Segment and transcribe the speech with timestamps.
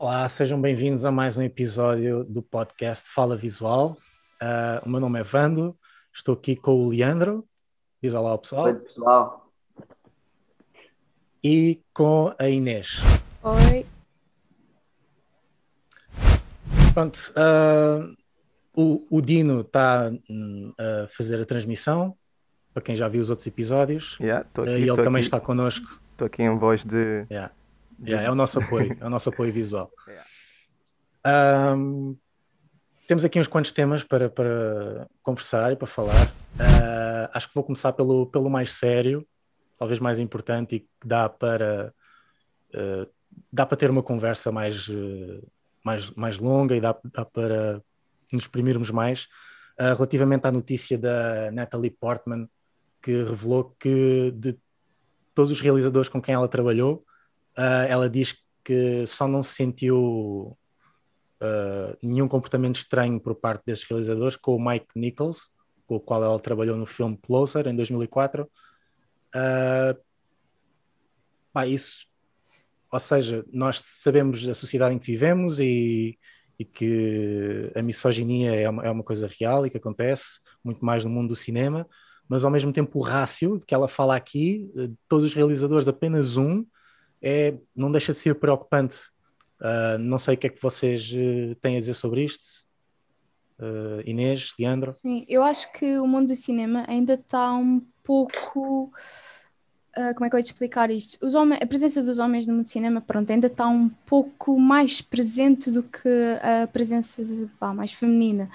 [0.00, 3.96] Olá, sejam bem-vindos a mais um episódio do podcast Fala Visual.
[4.40, 5.76] Uh, o meu nome é Vando,
[6.14, 7.44] estou aqui com o Leandro.
[8.00, 8.66] Diz olá ao pessoal.
[8.66, 9.50] Oi, pessoal.
[11.42, 13.00] E com a Inês.
[13.42, 13.84] Oi.
[16.94, 18.16] Pronto, uh,
[18.72, 22.16] o, o, Dino está uh, a fazer a transmissão,
[22.72, 24.16] para quem já viu os outros episódios.
[24.20, 25.22] Yeah, aqui, e ele também aqui.
[25.22, 26.00] está connosco.
[26.12, 27.26] Estou aqui em voz de.
[27.28, 27.52] Yeah.
[28.00, 29.90] Yeah, é o nosso apoio, é o nosso apoio visual.
[31.26, 31.74] Yeah.
[31.74, 32.16] Um,
[33.06, 36.26] temos aqui uns quantos temas para, para conversar e para falar.
[36.56, 39.26] Uh, acho que vou começar pelo, pelo mais sério,
[39.78, 41.92] talvez mais importante e que dá para
[42.74, 43.10] uh,
[43.52, 45.46] dá para ter uma conversa mais, uh,
[45.84, 47.82] mais, mais longa e dá, dá para
[48.30, 49.26] nos exprimirmos mais
[49.78, 52.48] relativamente à notícia da Natalie Portman
[53.00, 54.58] que revelou que de
[55.32, 57.06] todos os realizadores com quem ela trabalhou
[57.58, 60.56] uh, ela diz que só não se sentiu
[61.42, 65.50] uh, nenhum comportamento estranho por parte desses realizadores com o Mike Nichols,
[65.86, 68.44] com o qual ela trabalhou no filme Closer, em 2004.
[68.44, 68.48] Uh,
[69.34, 69.96] ah,
[71.52, 72.06] pá, isso,
[72.90, 76.18] ou seja, nós sabemos a sociedade em que vivemos e,
[76.58, 81.04] e que a misoginia é uma, é uma coisa real e que acontece muito mais
[81.04, 81.86] no mundo do cinema,
[82.28, 84.70] mas ao mesmo tempo o rácio de que ela fala aqui,
[85.08, 86.64] todos os realizadores, apenas um,
[87.22, 88.96] é, não deixa de ser preocupante.
[89.60, 92.66] Uh, não sei o que é que vocês uh, têm a dizer sobre isto.
[93.58, 94.92] Uh, Inês, Leandro?
[94.92, 98.92] Sim, eu acho que o mundo do cinema ainda está um pouco.
[100.14, 101.18] como é que eu te explicar isto?
[101.36, 105.02] Homens, a presença dos homens no mundo do cinema, pronto, ainda está um pouco mais
[105.02, 106.08] presente do que
[106.40, 107.22] a presença
[107.58, 108.48] pá, mais feminina.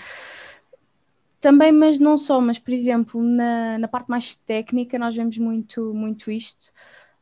[1.42, 5.94] Também, mas não só, mas por exemplo, na, na parte mais técnica, nós vemos muito,
[5.94, 6.72] muito isto.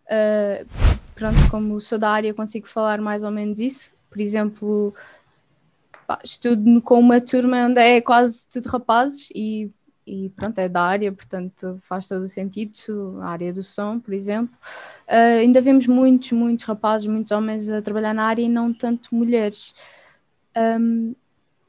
[0.05, 3.93] Uh, pronto, como sou da área, consigo falar mais ou menos isso.
[4.09, 4.91] Por exemplo,
[6.07, 9.69] pá, estudo com uma turma onde é quase tudo rapazes e,
[10.05, 13.19] e pronto, é da área, portanto faz todo o sentido.
[13.21, 14.57] A área do som, por exemplo.
[15.07, 19.13] Uh, ainda vemos muitos, muitos rapazes, muitos homens a trabalhar na área e não tanto
[19.13, 19.75] mulheres.
[20.57, 21.13] Um,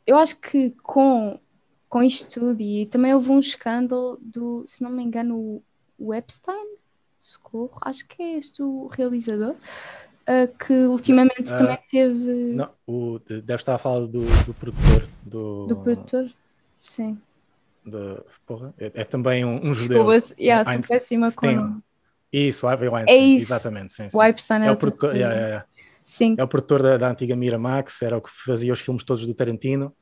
[0.06, 1.38] eu acho que com,
[1.90, 5.62] com isto tudo, e também houve um escândalo do, se não me engano,
[5.98, 6.76] o Epstein,
[7.22, 12.52] Socorro, acho que é este o realizador, uh, que ultimamente uh, também teve.
[12.52, 15.06] Não, o, deve estar a falar do, do produtor.
[15.22, 16.28] Do, do produtor?
[16.76, 17.16] Sim.
[17.86, 20.04] De, porra, é, é, também um, um judeu.
[20.04, 21.80] Desculpa, yeah, sou péssima com.
[22.32, 23.46] Isso, Harvey Weinstein, é isso.
[23.46, 23.92] exatamente.
[23.92, 24.16] Sim, sim.
[24.16, 25.14] O Epstein é, é o produtor.
[25.14, 25.66] Yeah, yeah, yeah.
[26.04, 26.34] Sim.
[26.36, 29.32] É o produtor da, da antiga Miramax, era o que fazia os filmes todos do
[29.32, 29.94] Tarantino.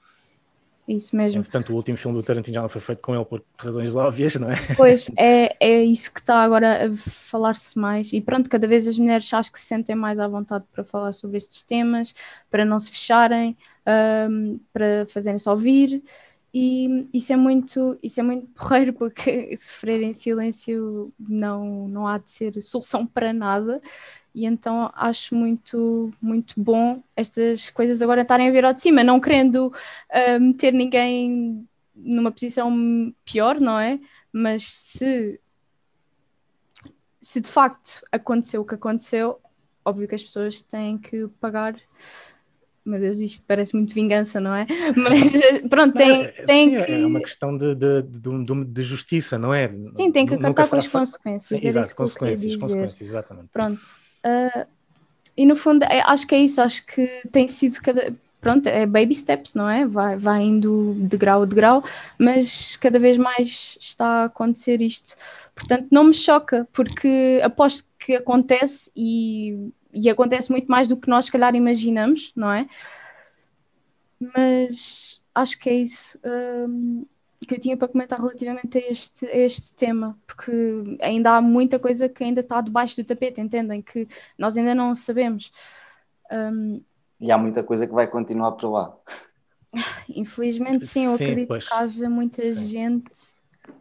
[0.90, 1.40] Isso mesmo.
[1.40, 4.34] Portanto, o último filme do Tarantino já não foi feito com ele por razões óbvias,
[4.34, 4.56] não é?
[4.76, 8.12] Pois, é, é isso que está agora a falar-se mais.
[8.12, 11.12] E pronto, cada vez as mulheres acho que se sentem mais à vontade para falar
[11.12, 12.12] sobre estes temas,
[12.50, 13.56] para não se fecharem,
[14.28, 16.02] um, para fazerem-se ouvir.
[16.52, 22.18] E isso é muito, isso é muito porreiro, porque sofrer em silêncio não, não há
[22.18, 23.80] de ser solução para nada
[24.34, 29.02] e então acho muito, muito bom estas coisas agora estarem a vir ao de cima,
[29.02, 32.72] não querendo uh, meter ninguém numa posição
[33.24, 33.98] pior, não é?
[34.32, 35.40] Mas se,
[37.20, 39.40] se de facto aconteceu o que aconteceu,
[39.84, 41.76] óbvio que as pessoas têm que pagar.
[42.84, 44.66] Meu Deus, isto parece muito vingança, não é?
[44.96, 46.92] Mas pronto, tem, é, tem sim, que.
[46.92, 49.68] É uma questão de, de, de, de, justiça, não é?
[49.96, 51.60] Sim, tem que acatar com as consequências.
[51.60, 53.48] Sim, exato, consequências, consequências, exatamente.
[53.52, 53.80] Pronto.
[54.24, 54.66] Uh,
[55.36, 58.14] e no fundo, é, acho que é isso, acho que tem sido cada.
[58.40, 59.86] Pronto, é baby steps, não é?
[59.86, 61.84] Vai, vai indo de grau a de grau,
[62.18, 65.14] mas cada vez mais está a acontecer isto.
[65.54, 71.08] Portanto, não me choca, porque aposto que acontece e, e acontece muito mais do que
[71.08, 72.68] nós, se calhar, imaginamos, não é?
[74.18, 76.18] Mas acho que é isso.
[76.24, 77.06] Um,
[77.46, 80.52] que eu tinha para comentar relativamente a este, a este tema, porque
[81.00, 83.80] ainda há muita coisa que ainda está debaixo do tapete, entendem?
[83.82, 84.06] Que
[84.38, 85.50] nós ainda não sabemos.
[86.30, 86.82] Um,
[87.18, 88.96] e há muita coisa que vai continuar por lá.
[90.08, 91.68] Infelizmente, sim, eu sim, acredito pois.
[91.68, 92.66] que haja muita sim.
[92.66, 93.10] gente,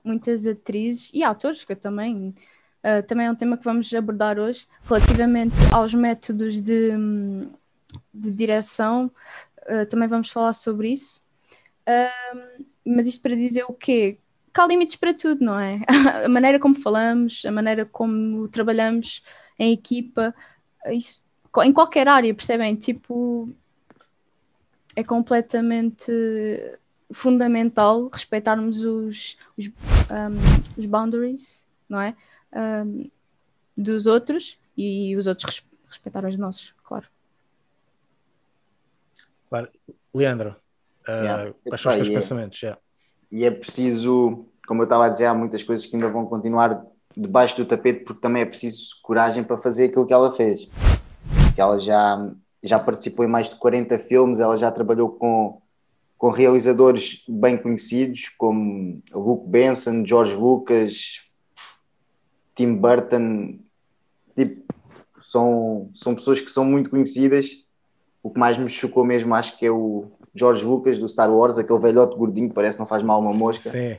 [0.03, 2.33] muitas atrizes e atores que eu também.
[2.79, 6.91] Uh, também é um tema que vamos abordar hoje, relativamente aos métodos de,
[8.13, 9.11] de direção,
[9.63, 11.21] uh, também vamos falar sobre isso.
[11.87, 14.17] Uh, mas isto para dizer o quê?
[14.53, 15.81] Que há limites para tudo, não é?
[16.25, 19.23] a maneira como falamos, a maneira como trabalhamos
[19.57, 20.33] em equipa,
[20.87, 21.21] isso,
[21.63, 22.75] em qualquer área, percebem?
[22.75, 23.49] Tipo,
[24.95, 26.11] é completamente
[27.11, 32.15] fundamental respeitarmos os, os, um, os boundaries, não é?
[32.53, 33.09] Um,
[33.77, 37.07] dos outros e os outros respeitar os nossos, claro.
[39.49, 39.69] Claro.
[40.13, 40.55] Leandro,
[41.07, 41.53] uh, yeah.
[41.67, 42.61] quais são os teus é- pensamentos?
[42.61, 42.81] Yeah.
[43.31, 46.83] E é preciso, como eu estava a dizer, há muitas coisas que ainda vão continuar
[47.15, 50.67] debaixo do tapete, porque também é preciso coragem para fazer aquilo que ela fez.
[51.55, 52.31] Que ela já,
[52.63, 55.61] já participou em mais de 40 filmes, ela já trabalhou com,
[56.17, 61.21] com realizadores bem conhecidos, como Luke Benson, George Lucas,
[62.59, 63.57] Tim Burton.
[64.35, 64.61] Tipo,
[65.21, 67.65] são, são pessoas que são muito conhecidas.
[68.21, 71.57] O que mais me chocou mesmo, acho que é o George Lucas do Star Wars,
[71.57, 73.69] aquele velhote gordinho que parece que não faz mal uma mosca.
[73.69, 73.97] Sim.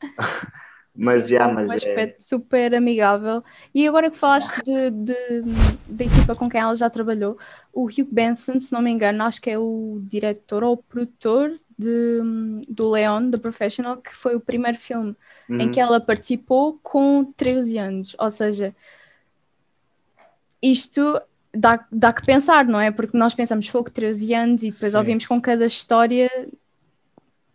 [0.96, 2.20] mas, Sim, mas um aspecto é...
[2.20, 3.44] super amigável.
[3.74, 5.42] E agora que falaste de, de,
[5.86, 7.36] da equipa com quem ela já trabalhou,
[7.70, 11.52] o Hugh Benson, se não me engano, acho que é o diretor ou o produtor
[11.80, 12.20] de,
[12.68, 15.16] do Leon, The Professional, que foi o primeiro filme
[15.48, 15.60] uhum.
[15.60, 18.16] em que ela participou com 13 anos.
[18.18, 18.74] Ou seja,
[20.62, 21.20] isto
[21.52, 22.90] dá, dá que pensar, não é?
[22.90, 24.98] Porque nós pensamos fogo 13 anos e depois Sim.
[24.98, 26.28] ouvimos com cada história.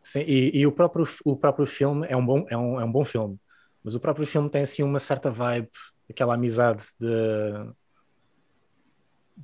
[0.02, 2.92] Sim, e, e, o, próprio, o próprio filme é um, bom, é, um, é um
[2.92, 3.40] bom filme,
[3.84, 5.70] mas o próprio filme tem assim uma certa vibe,
[6.10, 7.08] aquela amizade de,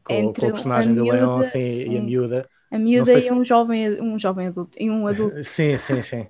[0.04, 2.50] com, com o personagem do Leon assim, e a miúda.
[2.72, 3.32] A miúda e se...
[3.32, 5.44] um, jovem, um jovem adulto e um adulto.
[5.44, 6.28] sim, sim, sim.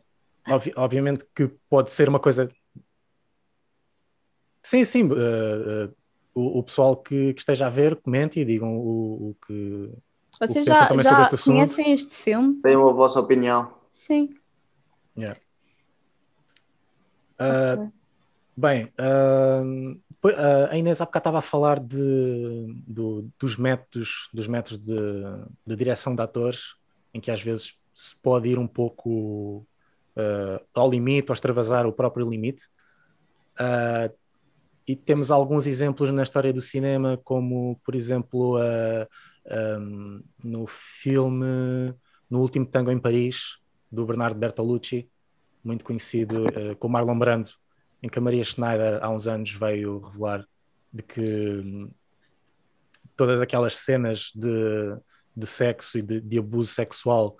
[0.49, 2.49] Obvi obviamente que pode ser uma coisa.
[4.63, 5.03] Sim, sim.
[5.03, 5.95] Uh, uh,
[6.33, 9.91] o, o pessoal que, que, esteja a ver, comente e digam o, o que.
[10.39, 12.55] Vocês já, já este conhecem este filme?
[12.63, 13.71] Tenham a vossa opinião.
[13.93, 14.33] Sim.
[15.15, 15.39] Yeah.
[17.39, 17.91] Uh, okay.
[18.57, 19.99] Bem, uh,
[20.69, 24.93] a Inês há bocado estava a falar de, do, dos métodos, dos métodos de,
[25.65, 26.75] de, direção de atores,
[27.13, 29.65] em que às vezes se pode ir um pouco
[30.15, 32.65] uh, ao limite, ou extravasar o próprio limite.
[33.59, 34.13] Uh,
[34.87, 39.07] e temos alguns exemplos na história do cinema, como por exemplo uh,
[39.79, 41.93] um, no filme
[42.29, 43.57] No Último Tango em Paris,
[43.91, 45.09] do Bernardo Bertolucci,
[45.63, 47.51] muito conhecido, uh, com Marlon Brando,
[48.01, 50.45] em que a Maria Schneider há uns anos veio revelar
[50.91, 51.91] de que hum,
[53.15, 54.95] todas aquelas cenas de,
[55.35, 57.37] de sexo e de, de abuso sexual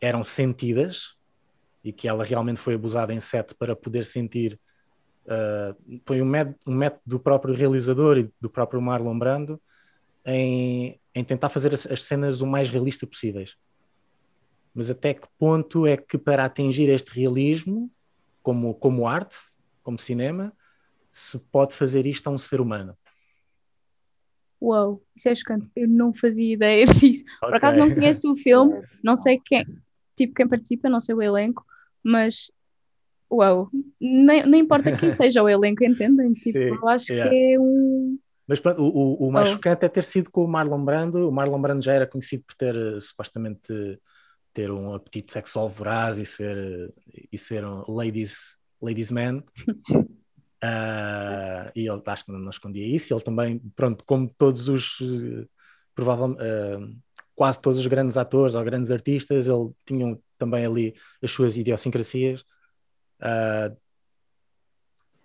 [0.00, 1.16] eram sentidas
[1.82, 4.58] e que ela realmente foi abusada em set para poder sentir
[5.28, 9.60] Uh, foi um método, um método, do próprio realizador e do próprio Marlon Brando
[10.24, 13.54] em, em tentar fazer as, as, cenas o mais realista possíveis.
[14.74, 17.90] Mas até que ponto é que para atingir este realismo,
[18.42, 19.36] como, como arte,
[19.88, 20.52] como cinema,
[21.08, 22.94] se pode fazer isto a um ser humano?
[24.60, 25.66] Uau, isso é chocante.
[25.74, 27.24] Eu não fazia ideia disso.
[27.24, 27.38] Okay.
[27.40, 29.64] Por acaso não conheço o filme, não sei quem,
[30.14, 31.64] tipo quem participa, não sei o elenco,
[32.04, 32.52] mas
[33.32, 36.30] uau, nem, nem importa quem seja o elenco, entendem?
[36.34, 37.30] Tipo, Sim, eu acho yeah.
[37.30, 38.18] que é um.
[38.46, 39.52] Mas pronto, o, o, o mais oh.
[39.52, 41.26] chocante é ter sido com o Marlon Brando.
[41.26, 43.98] O Marlon Brando já era conhecido por ter uh, supostamente
[44.52, 46.92] ter um apetite sexual voraz e ser,
[47.32, 49.42] e ser um ladies, ladies man.
[49.90, 50.02] uh,
[51.76, 53.12] e ele acho que não escondia isso.
[53.12, 54.98] Ele também, pronto, como todos os
[55.94, 56.96] provavelmente uh,
[57.38, 62.40] quase todos os grandes atores ou grandes artistas, ele tinham também ali as suas idiosincrasias.
[63.20, 63.76] Uh,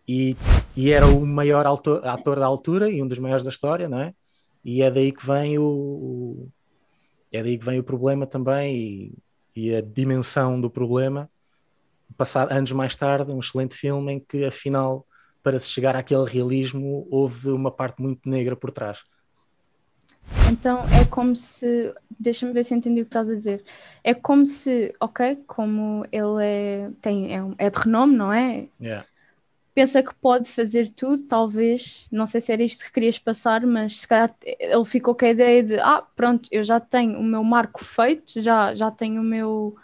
[0.07, 0.35] e,
[0.75, 3.99] e, era o maior autor, ator da altura e um dos maiores da história, não
[3.99, 4.13] é?
[4.63, 6.51] E é daí que vem o, o
[7.31, 9.13] é daí que vem o problema também e,
[9.55, 11.29] e, a dimensão do problema.
[12.17, 15.05] Passar anos mais tarde, um excelente filme em que afinal
[15.41, 19.03] para se chegar àquele realismo houve uma parte muito negra por trás.
[20.51, 23.63] Então é como se, deixa-me ver se entendi o que estás a dizer.
[24.03, 28.67] É como se, ok, como ele é, tem, é, é de renome, não é?
[28.79, 29.05] Yeah.
[29.75, 34.01] Pensa que pode fazer tudo, talvez, não sei se era isto que querias passar, mas
[34.01, 37.43] se calhar ele ficou com a ideia de, ah, pronto, eu já tenho o meu
[37.43, 39.75] marco feito, já, já tenho o meu,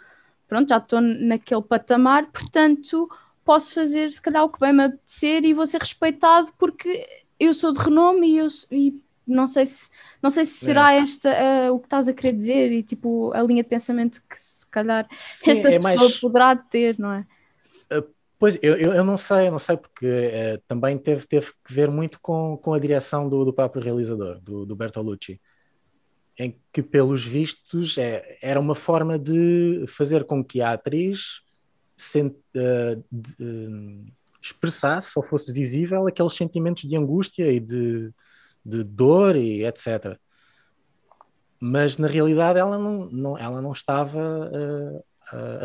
[0.50, 3.08] pronto, já estou naquele patamar, portanto
[3.44, 7.06] posso fazer se calhar o que bem me apetecer e vou ser respeitado porque
[7.38, 9.88] eu sou de renome e, eu, e não sei se,
[10.20, 10.98] não sei se será é.
[10.98, 14.40] esta uh, o que estás a querer dizer e tipo a linha de pensamento que
[14.40, 16.18] se calhar Sim, esta é pessoa mais...
[16.18, 17.26] poderá ter, não é?
[17.96, 18.04] Uh,
[18.36, 21.72] pois, eu, eu, eu, não sei, eu não sei porque uh, também teve, teve que
[21.72, 25.40] ver muito com, com a direção do, do próprio realizador, do, do Bertolucci,
[26.38, 31.40] em que pelos vistos é, era uma forma de fazer com que a atriz
[31.96, 38.12] sent, de, expressasse ou fosse visível aqueles sentimentos de angústia e de
[38.64, 40.18] de dor e etc.
[41.58, 45.04] Mas na realidade ela não, não ela não estava uh,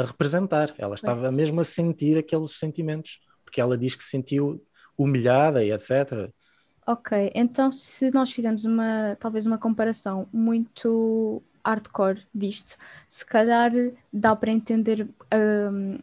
[0.02, 4.64] a representar, ela estava mesmo a sentir aqueles sentimentos, porque ela diz que se sentiu
[4.98, 6.30] humilhada e etc.
[6.88, 12.78] Ok, então se nós fizermos uma talvez uma comparação muito hardcore disto,
[13.10, 13.72] se calhar
[14.14, 15.98] dá para entender um,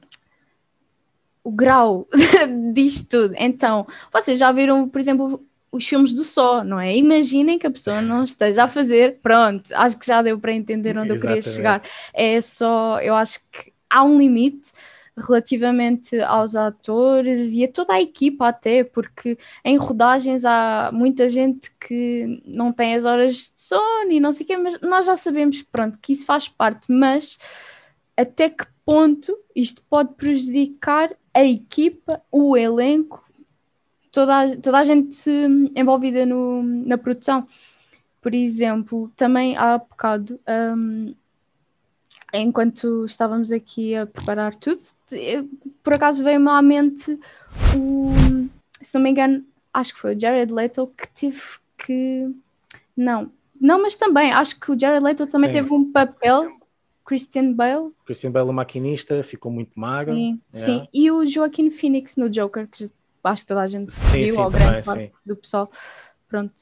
[1.45, 2.09] o grau
[2.73, 3.35] disto tudo.
[3.39, 6.95] Então, vocês já viram, por exemplo, os filmes do Só, não é?
[6.97, 10.99] Imaginem que a pessoa não esteja a fazer, pronto, acho que já deu para entender
[10.99, 11.39] onde Exatamente.
[11.39, 11.83] eu queria chegar.
[12.13, 14.73] É só, eu acho que há um limite
[15.17, 21.71] relativamente aos atores e a toda a equipa até, porque em rodagens há muita gente
[21.79, 25.17] que não tem as horas de sono e não sei o quê, mas nós já
[25.17, 27.39] sabemos, pronto, que isso faz parte, mas
[28.17, 33.25] até que ponto isto pode prejudicar a equipa, o elenco,
[34.11, 35.31] toda a, toda a gente
[35.75, 37.47] envolvida no, na produção.
[38.21, 40.39] Por exemplo, também há bocado
[40.77, 41.15] um,
[42.33, 44.81] enquanto estávamos aqui a preparar tudo,
[45.83, 47.19] por acaso veio-me à mente
[47.77, 48.13] o,
[48.81, 51.41] se não me engano, acho que foi o Jared Leto que teve
[51.79, 52.31] que.
[52.97, 55.55] Não, não, mas também acho que o Jared Leto também Sim.
[55.55, 56.61] teve um papel.
[57.05, 57.91] Christian Bale.
[58.07, 60.15] Christian Bale, o maquinista, ficou muito magro.
[60.15, 60.85] Sim, yeah.
[60.85, 60.89] sim.
[60.95, 62.89] E o Joaquin Phoenix no Joker, que
[63.25, 65.69] acho que toda a gente sim, viu, sim, ao grande parte do pessoal.
[66.29, 66.55] Pronto.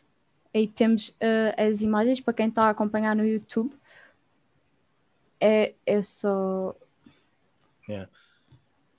[0.53, 3.71] Aí temos uh, as imagens para quem está a acompanhar no YouTube
[5.41, 6.77] é, é só.
[7.89, 8.11] Yeah.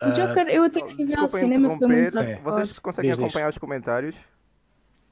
[0.02, 3.56] O Joker, eu até que ver ao cinema foi muito Vocês conseguem diz, acompanhar diz.
[3.56, 4.16] os comentários?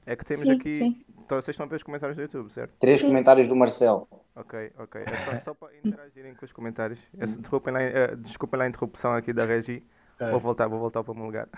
[0.04, 0.72] É que temos sim, aqui.
[0.72, 1.04] Sim.
[1.24, 2.74] Então vocês estão a ver os comentários do YouTube, certo?
[2.80, 3.06] Três sim.
[3.06, 4.08] comentários do Marcel.
[4.34, 5.02] Ok, ok.
[5.02, 6.98] É só, só para interagirem com os comentários.
[7.16, 9.84] É, desculpem, lá, uh, desculpem lá a interrupção aqui da Regi.
[10.16, 10.30] Okay.
[10.30, 11.48] Vou voltar, vou voltar para o meu lugar.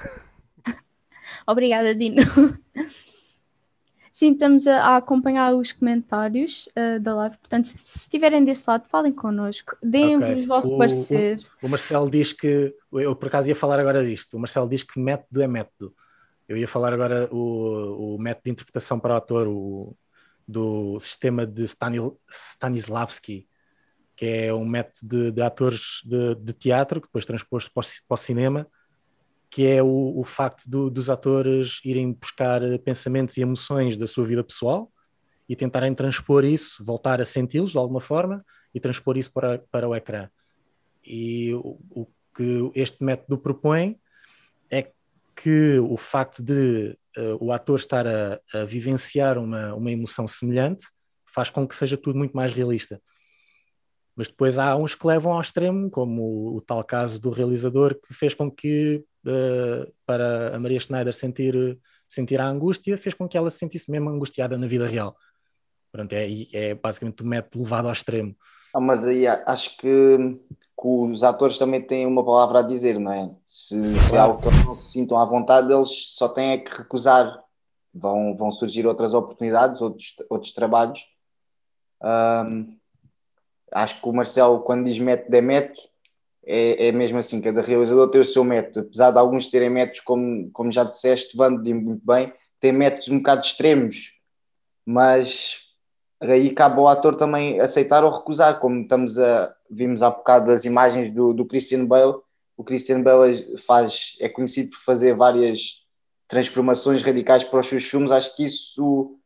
[1.47, 2.23] Obrigada, Dino.
[4.23, 8.85] Sim, estamos a, a acompanhar os comentários uh, da live, portanto, se estiverem desse lado,
[8.87, 10.45] falem connosco, deem-vos okay.
[10.45, 11.41] o vosso parecer.
[11.61, 14.85] O, o, Marcelo diz que, eu por acaso ia falar agora disto, o Marcelo diz
[14.85, 15.93] que método é método.
[16.49, 19.97] Eu ia falar agora o, o método de interpretação para o ator o,
[20.47, 23.49] do sistema de Stanil, Stanislavski,
[24.15, 28.07] que é um método de, de atores de, de, teatro, que depois transposto para o,
[28.07, 28.69] para o cinema,
[29.53, 34.25] que é o, o facto do, dos atores irem buscar pensamentos e emoções da sua
[34.25, 34.91] vida pessoal
[35.47, 38.43] e tentarem transpor isso, voltar a senti-los de alguma forma
[38.75, 40.31] e transpor isso para, para o ecrã.
[41.05, 44.01] E o, o que este método propõe
[44.71, 44.91] é
[45.37, 50.87] que o facto de uh, o ator estar a, a, vivenciar uma, uma emoção semelhante
[51.27, 52.99] faz com que seja tudo muito mais realista.
[54.15, 57.95] Mas depois há uns que levam ao extremo, como o, o tal caso do realizador,
[57.95, 61.79] que fez com que uh, para a Maria Schneider sentir,
[62.09, 65.17] sentir a angústia, fez com que ela se sentisse mesmo angustiada na vida real.
[65.91, 68.35] Pronto, é, é basicamente o método levado ao extremo.
[68.75, 73.13] Ah, mas aí acho que, que, os atores também têm uma palavra a dizer, não
[73.13, 73.31] é?
[73.45, 76.53] Se, Sim, se é algo que eles não se sintam à vontade, eles só têm
[76.53, 77.43] é que recusar.
[77.95, 81.05] Vão, vão surgir outras oportunidades, outros, outros trabalhos.
[82.03, 82.75] Um,
[83.73, 85.81] acho que o Marcelo, quando diz método, é método,
[86.45, 90.01] é, é mesmo assim, cada realizador tem o seu método, apesar de alguns terem métodos,
[90.01, 94.13] como, como já disseste, Vando muito bem, tem métodos um bocado extremos,
[94.85, 95.61] mas
[96.21, 100.65] aí cabe ao ator também aceitar ou recusar, como estamos a, vimos há bocado das
[100.65, 102.15] imagens do, do Christian Bale,
[102.57, 105.83] o Christian Bale faz, é conhecido por fazer várias
[106.29, 109.19] transformações radicais para os seus filmes, acho que isso,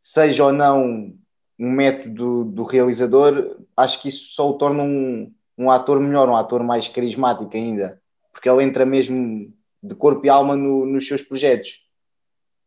[0.00, 1.14] seja ou não
[1.60, 6.34] um método do realizador, acho que isso só o torna um, um ator melhor, um
[6.34, 8.00] ator mais carismático ainda,
[8.32, 9.52] porque ele entra mesmo
[9.82, 11.86] de corpo e alma no, nos seus projetos.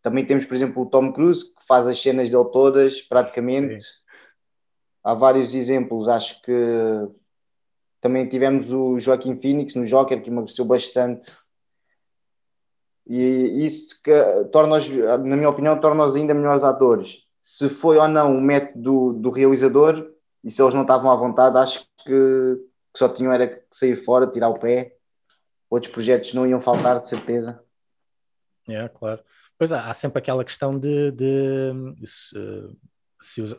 [0.03, 3.83] Também temos, por exemplo, o Tom Cruise, que faz as cenas dele todas, praticamente.
[3.83, 3.89] Sim.
[5.03, 6.53] Há vários exemplos, acho que
[7.99, 11.31] também tivemos o Joaquim Phoenix no Joker, que emagreceu bastante.
[13.07, 14.11] E isso que
[14.51, 17.22] torna-os, na minha opinião, torna-os ainda melhores atores.
[17.43, 20.09] Se foi ou não o método do, do realizador,
[20.43, 22.57] e se eles não estavam à vontade, acho que
[22.93, 24.95] que só tinham era que sair fora, tirar o pé.
[25.69, 27.59] Outros projetos não iam faltar, de certeza.
[28.69, 29.21] É, claro.
[29.57, 31.73] Pois há, há sempre aquela questão de, de,
[32.05, 32.35] se,
[33.19, 33.55] se os,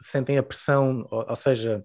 [0.00, 1.84] sentem a pressão, ou, ou seja,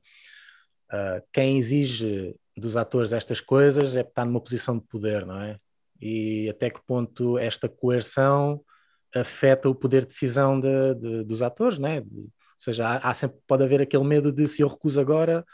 [0.91, 5.59] uh, quem exige dos atores estas coisas é está numa posição de poder, não é?
[6.01, 8.63] E até que ponto esta coerção
[9.15, 11.99] afeta o poder de decisão de, de, dos atores, não é?
[11.99, 12.29] ou
[12.59, 15.45] seja, há, há, sempre pode haver aquele medo de se eu recuso agora,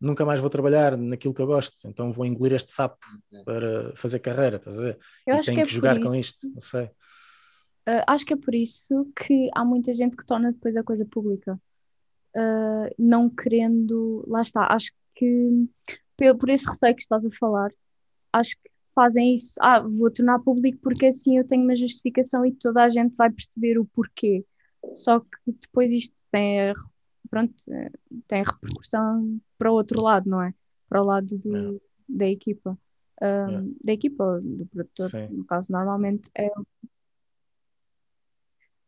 [0.00, 2.98] nunca mais vou trabalhar naquilo que eu gosto, então vou engolir este sapo
[3.44, 4.98] para fazer carreira, estás a ver?
[5.26, 6.06] Eu e acho tenho que, é que jogar isso.
[6.06, 6.84] com isto, não sei.
[7.88, 11.04] Uh, acho que é por isso que há muita gente que torna depois a coisa
[11.04, 11.60] pública,
[12.36, 15.66] uh, não querendo, lá está, acho que
[16.38, 17.70] por esse receio que estás a falar,
[18.32, 18.69] acho que
[19.00, 22.88] fazem isso, ah, vou tornar público porque assim eu tenho uma justificação e toda a
[22.90, 24.44] gente vai perceber o porquê.
[24.94, 26.74] Só que depois isto tem
[27.30, 27.54] pronto,
[28.28, 30.52] tem repercussão para o outro lado, não é?
[30.86, 32.78] Para o lado do, da equipa.
[33.22, 33.66] Um, yeah.
[33.84, 35.28] Da equipa, do produtor, Sim.
[35.30, 36.50] no caso, normalmente é.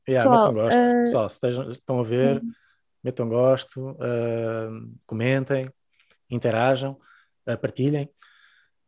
[0.09, 0.77] Yeah, Pessoal, metam gosto.
[0.77, 1.05] Uh...
[1.05, 2.53] Pessoal, se estejam, estão a ver, uhum.
[3.03, 5.71] metam gosto, uh, comentem,
[6.29, 6.99] interajam,
[7.49, 8.11] uh, partilhem.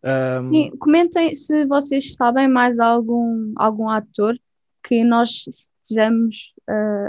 [0.04, 0.50] Um...
[0.50, 4.38] Sim, comentem se vocês sabem mais algum, algum ator
[4.82, 5.46] que nós
[5.82, 6.52] estejamos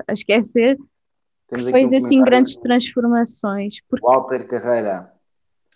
[0.07, 0.77] a esquecer
[1.47, 3.81] temos fez um assim grandes transformações.
[3.87, 4.05] Porque...
[4.05, 5.13] Walter Carreira.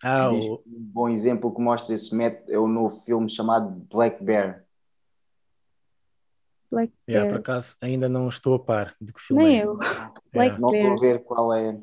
[0.04, 0.56] Ah, o...
[0.56, 4.66] Um bom exemplo que mostra esse método é o novo filme chamado Black Bear.
[6.72, 7.42] Black yeah, Bear.
[7.42, 9.66] Por acaso ainda não estou a par de que filme Nem é.
[9.66, 9.78] eu.
[10.34, 11.80] Black Não estou a ver qual é,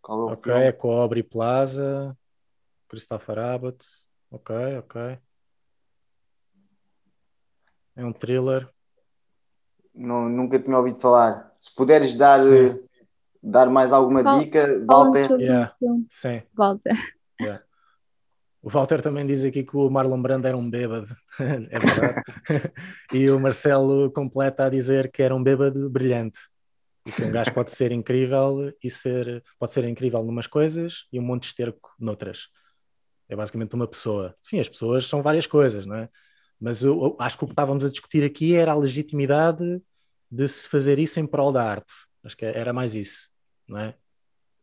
[0.00, 0.68] qual é o Ok, filme.
[0.68, 2.16] é com a Aubrey Plaza,
[2.88, 3.84] Christopher Abbott.
[4.34, 5.18] Ok, ok.
[7.94, 8.68] É um thriller.
[9.94, 11.52] Não, nunca tinha ouvido falar.
[11.56, 12.40] Se puderes dar
[13.40, 15.30] dar mais alguma Val dica, Walter?
[15.38, 15.76] Yeah.
[16.08, 16.42] Sim.
[16.52, 16.96] Walter.
[17.40, 17.62] Yeah.
[18.60, 22.22] O Walter também diz aqui que o Marlon Brando era um bêbado, é verdade.
[23.12, 26.40] e o Marcelo completa a dizer que era um bêbado brilhante.
[27.06, 31.20] E que um gajo pode ser incrível e ser, pode ser incrível numas coisas e
[31.20, 32.48] um monte de esterco noutras.
[33.28, 34.34] É basicamente uma pessoa.
[34.42, 36.08] Sim, as pessoas são várias coisas, não é?
[36.60, 39.82] Mas eu, eu acho que o que estávamos a discutir aqui era a legitimidade
[40.30, 41.94] de se fazer isso em prol da arte.
[42.24, 43.28] Acho que era mais isso
[43.66, 43.96] não é?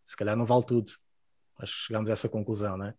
[0.06, 0.94] Se calhar não vale tudo.
[1.60, 2.96] Acho que chegamos a essa conclusão, não é?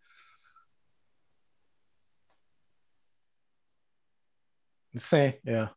[4.96, 5.68] Sim, é.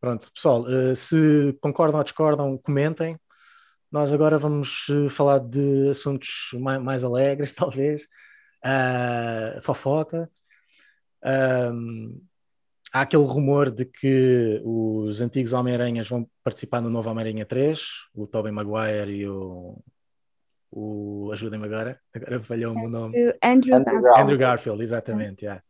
[0.00, 3.16] Pronto, pessoal, eh, se concordam ou discordam, comentem.
[3.92, 8.06] Nós agora vamos eh, falar de assuntos mais, mais alegres, talvez.
[8.64, 10.30] Uh, fofoca.
[11.22, 12.20] Um,
[12.92, 17.80] há aquele rumor de que os antigos Homem-Aranhas vão participar no novo Homem-Aranha 3,
[18.14, 19.82] o Tobey Maguire e o.
[20.70, 23.34] o Ajudem-me agora, agora falhou-me o nome.
[23.42, 25.62] Andrew, Andrew, Andrew Garfield, exatamente, yeah.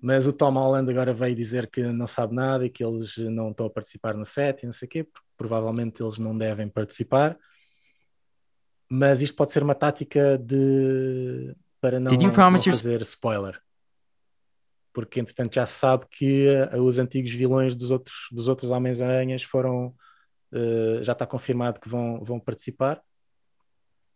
[0.00, 3.50] Mas o Tom Holland agora veio dizer que não sabe nada e que eles não
[3.50, 6.68] estão a participar no set e não sei o quê, porque provavelmente eles não devem
[6.68, 7.38] participar.
[8.90, 11.54] Mas isto pode ser uma tática de
[11.84, 13.60] para não, não fazer spoiler.
[14.90, 19.42] Porque entretanto já se sabe que uh, os antigos vilões dos outros, dos outros Homens-Aranhas
[19.42, 19.88] foram,
[20.50, 23.02] uh, já está confirmado que vão, vão participar,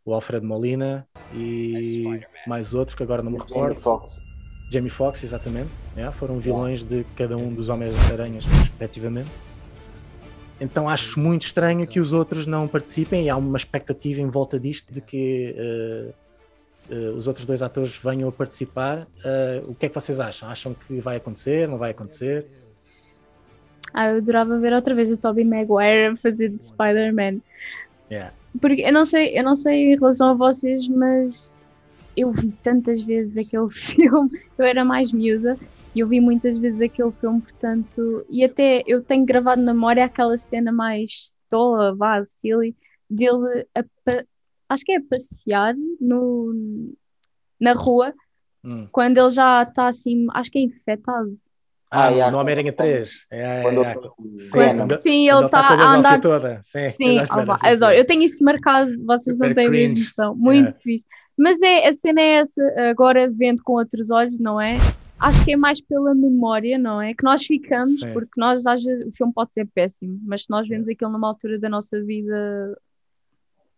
[0.03, 3.75] o Alfred Molina e mais outro que agora não me recordo.
[3.75, 4.25] Jamie Foxx.
[4.73, 9.31] Jamie Foxx, exatamente, yeah, foram vilões de cada um dos Homens-Aranhas respectivamente.
[10.59, 13.27] Então acho muito estranho que os outros não participem.
[13.27, 16.28] E há uma expectativa em volta disto de que uh,
[16.91, 19.01] uh, os outros dois atores venham a participar.
[19.25, 20.49] Uh, o que é que vocês acham?
[20.49, 21.69] Acham que vai acontecer?
[21.69, 22.47] Não vai acontecer?
[23.93, 27.41] Ah, eu adorava ver outra vez o Tobey Maguire a fazer de Spider-Man.
[28.11, 28.33] Yeah.
[28.61, 31.59] Porque eu não sei, eu não sei em relação a vocês, mas
[32.17, 35.59] eu vi tantas vezes aquele filme, eu era mais miúda
[35.95, 40.05] e eu vi muitas vezes aquele filme, portanto, e até eu tenho gravado na memória
[40.05, 42.77] aquela cena mais tola, vá, silly,
[43.09, 43.85] dele a,
[44.69, 46.95] acho que é passear no,
[47.61, 48.13] na rua,
[48.65, 48.87] hum.
[48.93, 51.37] quando ele já está assim, acho que é infectado.
[51.91, 53.27] Ah, ah no Homem-Aranha 3.
[53.31, 53.95] É, é, é.
[54.39, 56.21] Sim, quando, sim, ele está tá a andar.
[56.21, 56.61] Toda.
[56.63, 57.25] Sim, sim eu
[57.63, 57.95] adoro.
[57.95, 60.35] Eu tenho isso marcado, vocês Super não têm mesmo noção.
[60.37, 60.81] Muito é.
[60.81, 61.07] fixe.
[61.37, 64.77] Mas é, a cena é essa, agora vendo com outros olhos, não é?
[65.19, 67.15] Acho que é mais pela memória, não é?
[67.15, 68.13] Que nós ficamos, sim.
[68.13, 71.29] porque nós, às vezes, o filme pode ser péssimo, mas se nós vemos aquilo numa
[71.29, 72.77] altura da nossa vida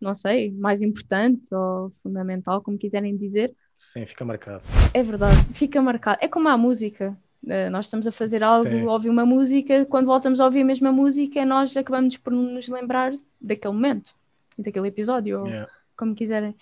[0.01, 3.55] não sei, mais importante ou fundamental, como quiserem dizer.
[3.75, 4.63] Sim, fica marcado.
[4.93, 6.19] É verdade, fica marcado.
[6.21, 7.17] É como a música.
[7.43, 8.85] Uh, nós estamos a fazer algo, Sim.
[8.85, 13.13] ouvir uma música, quando voltamos a ouvir a mesma música, nós acabamos por nos lembrar
[13.41, 14.15] daquele momento,
[14.59, 15.63] daquele episódio, yeah.
[15.63, 16.55] ou como quiserem.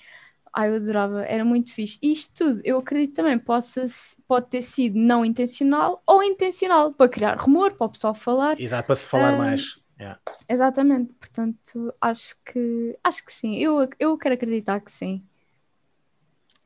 [0.55, 1.99] Ai, eu adorava, era muito fixe.
[2.01, 3.85] E isto tudo, eu acredito também, possa,
[4.27, 8.61] pode ter sido não intencional ou intencional, para criar rumor, para o pessoal falar.
[8.61, 9.81] Exato, para se falar uh, mais.
[10.01, 10.21] Yeah.
[10.49, 13.57] Exatamente, portanto, acho que acho que sim.
[13.57, 15.25] Eu, eu quero acreditar que sim.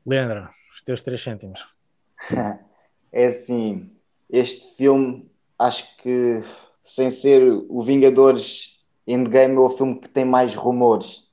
[0.05, 1.67] Leandro, os teus três cêntimos.
[3.15, 3.91] É assim,
[4.27, 6.39] este filme acho que
[6.83, 11.31] sem ser o Vingadores Endgame é o filme que tem mais rumores.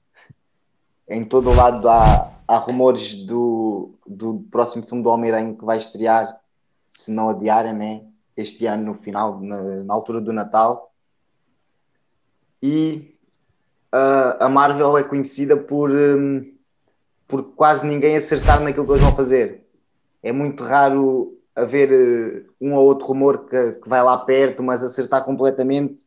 [1.08, 5.78] Em todo o lado há, há rumores do, do próximo filme do Homem-Aranha que vai
[5.78, 6.38] estrear,
[6.86, 8.04] se não adiarem, né?
[8.36, 10.89] Este ano no final, na, na altura do Natal
[12.62, 13.14] e
[13.94, 16.52] uh, a Marvel é conhecida por, um,
[17.26, 19.66] por quase ninguém acertar naquilo que eles vão fazer.
[20.22, 24.82] É muito raro haver uh, um ou outro rumor que, que vai lá perto, mas
[24.82, 26.00] acertar completamente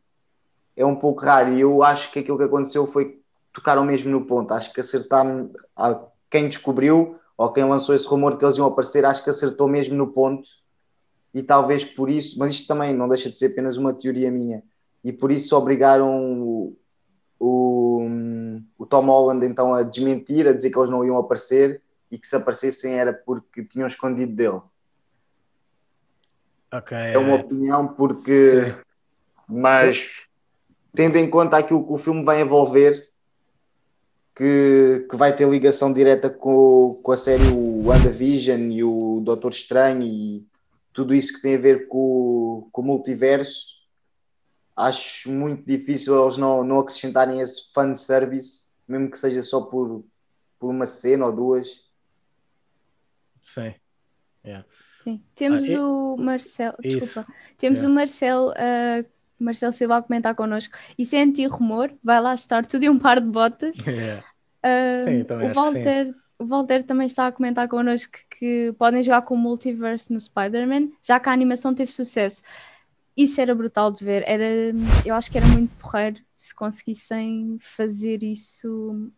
[0.76, 1.52] é um pouco raro.
[1.52, 3.20] E eu acho que aquilo que aconteceu foi
[3.52, 4.52] tocaram mesmo no ponto.
[4.52, 5.50] Acho que acertaram.
[6.30, 9.94] Quem descobriu ou quem lançou esse rumor que eles iam aparecer, acho que acertou mesmo
[9.94, 10.48] no ponto.
[11.32, 14.62] E talvez por isso, mas isto também não deixa de ser apenas uma teoria minha.
[15.04, 16.76] E por isso obrigaram o,
[17.38, 18.08] o,
[18.78, 22.26] o Tom Holland então a desmentir, a dizer que eles não iam aparecer e que
[22.26, 24.60] se aparecessem era porque tinham escondido dele.
[26.72, 28.50] Okay, é uma opinião porque.
[28.50, 28.74] Sim.
[29.46, 30.26] Mas
[30.94, 33.06] tendo em conta aquilo que o filme vai envolver,
[34.34, 39.50] que, que vai ter ligação direta com, com a série o WandaVision e o Doutor
[39.50, 40.46] Estranho e
[40.92, 43.73] tudo isso que tem a ver com, com o multiverso,
[44.76, 50.04] acho muito difícil eles não, não acrescentarem esse fanservice, mesmo que seja só por,
[50.58, 51.84] por uma cena ou duas.
[53.40, 53.74] Sim.
[54.44, 54.66] Yeah.
[55.02, 55.22] Sim.
[55.34, 57.92] Temos ah, o Marcelo, desculpa, temos yeah.
[57.92, 59.06] o Marcelo uh,
[59.38, 60.76] Marcelo Silva a comentar connosco.
[60.98, 63.76] Isso é anti-rumor, vai lá estar tudo em um par de botas.
[63.86, 64.24] Yeah.
[64.64, 69.02] Uh, sim, também o Walter, o Walter também está a comentar connosco que, que podem
[69.02, 72.42] jogar com o multiverse no Spider-Man, já que a animação teve sucesso.
[73.16, 74.74] Isso era brutal de ver, era,
[75.04, 79.10] eu acho que era muito porreiro se conseguissem fazer isso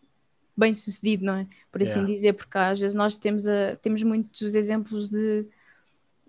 [0.57, 1.47] bem sucedido, não é?
[1.71, 2.15] Por assim yeah.
[2.15, 5.47] dizer, porque às vezes nós temos, a, temos muitos exemplos de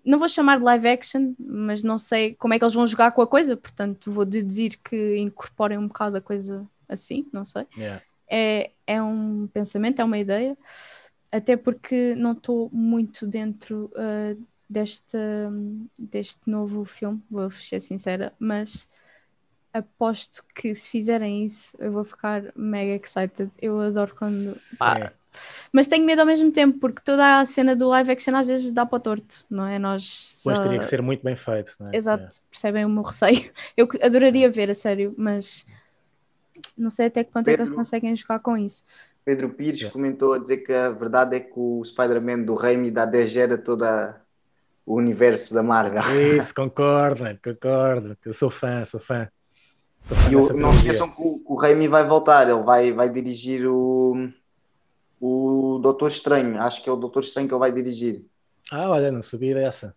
[0.04, 3.12] não vou chamar de live action, mas não sei como é que eles vão jogar
[3.12, 7.66] com a coisa, portanto vou deduzir que incorporem um bocado a coisa assim, não sei.
[7.76, 8.02] Yeah.
[8.30, 10.56] É, é um pensamento, é uma ideia,
[11.30, 15.18] até porque não estou muito dentro uh, deste,
[15.98, 18.88] deste novo filme, vou ser sincera, mas
[19.72, 23.50] aposto que se fizerem isso eu vou ficar mega excited.
[23.60, 24.54] Eu adoro quando.
[24.78, 25.12] Pá,
[25.72, 28.72] mas tenho medo ao mesmo tempo, porque toda a cena do live action às vezes
[28.72, 29.78] dá para o torto, não é?
[29.78, 30.40] Nós.
[30.42, 31.96] Pois teria que ser muito bem feito, não é?
[31.96, 32.50] Exato, é.
[32.50, 33.50] percebem o meu receio.
[33.76, 34.54] Eu adoraria Sim.
[34.54, 35.66] ver, a sério, mas
[36.76, 38.82] não sei até que ponto Pedro, é que eles conseguem jogar com isso.
[39.24, 39.90] Pedro Pires é.
[39.90, 43.58] comentou a dizer que a verdade é que o Spider-Man do Raimi dá 10 gera
[43.58, 44.20] toda
[44.88, 46.02] o universo da Marvel.
[46.36, 48.16] Isso, concordo, concordo.
[48.24, 49.28] Eu sou fã, sou fã.
[50.00, 53.10] Sou fã e não se esqueçam que o, o Raimi vai voltar, ele vai, vai
[53.10, 54.30] dirigir o
[55.20, 56.58] o Doutor Estranho.
[56.60, 58.24] Acho que é o Doutor Estranho que ele vai dirigir.
[58.70, 59.94] Ah, olha, não sabia dessa.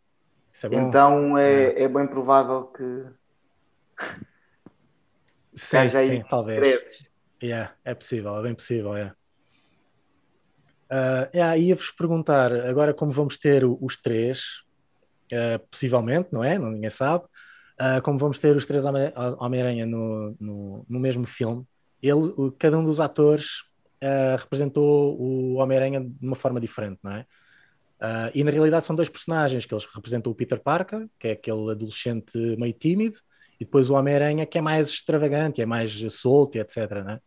[0.63, 3.05] É então é, é bem provável que.
[5.53, 7.05] Sim, sim, talvez.
[7.41, 9.13] Yeah, é possível, é bem possível, é.
[10.91, 14.63] Uh, yeah, ia-vos perguntar agora como vamos ter os três,
[15.33, 16.57] uh, possivelmente, não é?
[16.57, 17.25] Ninguém sabe.
[17.79, 21.65] Uh, como vamos ter os três Homem-Aranha no, no, no, mesmo filme.
[22.01, 23.61] Ele, cada um dos atores
[24.03, 27.25] uh, representou o Homem-Aranha de uma forma diferente, não é?
[28.01, 31.31] Uh, e na realidade são dois personagens que eles representam o Peter Parker, que é
[31.31, 33.19] aquele adolescente meio tímido,
[33.59, 36.77] e depois o Homem-Aranha que é mais extravagante, é mais solto, etc.
[37.03, 37.19] Né?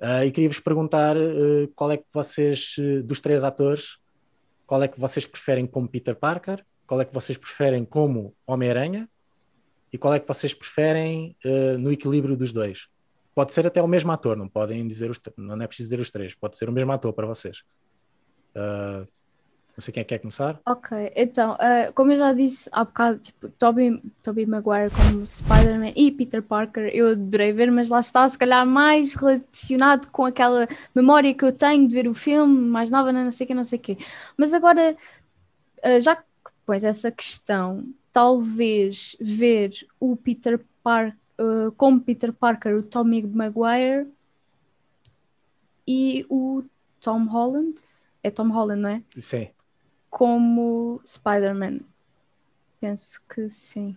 [0.00, 3.98] Uh, e queria-vos perguntar uh, qual é que vocês, dos três atores,
[4.66, 9.08] qual é que vocês preferem como Peter Parker, qual é que vocês preferem como Homem-Aranha
[9.90, 11.34] e qual é que vocês preferem
[11.78, 12.86] no equilíbrio dos dois?
[13.34, 16.10] Pode ser até o mesmo ator, não podem dizer os não é preciso dizer os
[16.10, 17.62] três, pode ser o mesmo ator para vocês.
[18.54, 19.06] Uh,
[19.74, 20.60] não sei quem é que quer começar.
[20.66, 25.94] Ok, então, uh, como eu já disse há bocado, tipo, Tobey, Tobey Maguire como Spider-Man
[25.96, 30.68] e Peter Parker, eu adorei ver, mas lá está, se calhar mais relacionado com aquela
[30.94, 33.64] memória que eu tenho de ver o filme, mais nova, não sei o que, não
[33.64, 33.96] sei o quê.
[34.36, 34.94] Mas agora,
[35.86, 36.31] uh, já que
[36.64, 44.08] pões essa questão, talvez ver o Peter Parker uh, como Peter Parker, o Tommy Maguire
[45.86, 46.64] e o
[47.00, 47.74] Tom Holland.
[48.22, 49.02] É Tom Holland, não é?
[49.16, 49.48] Sim.
[50.08, 51.80] Como Spider-Man.
[52.80, 53.96] Penso que sim.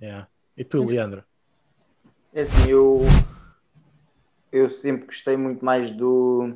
[0.00, 0.28] Yeah.
[0.56, 0.92] E tu, Penso...
[0.92, 1.24] Leandro?
[2.32, 3.00] É assim, eu,
[4.50, 6.54] eu sempre gostei muito mais do,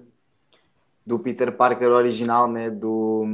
[1.07, 2.69] do Peter Parker original, né?
[2.69, 3.25] Do,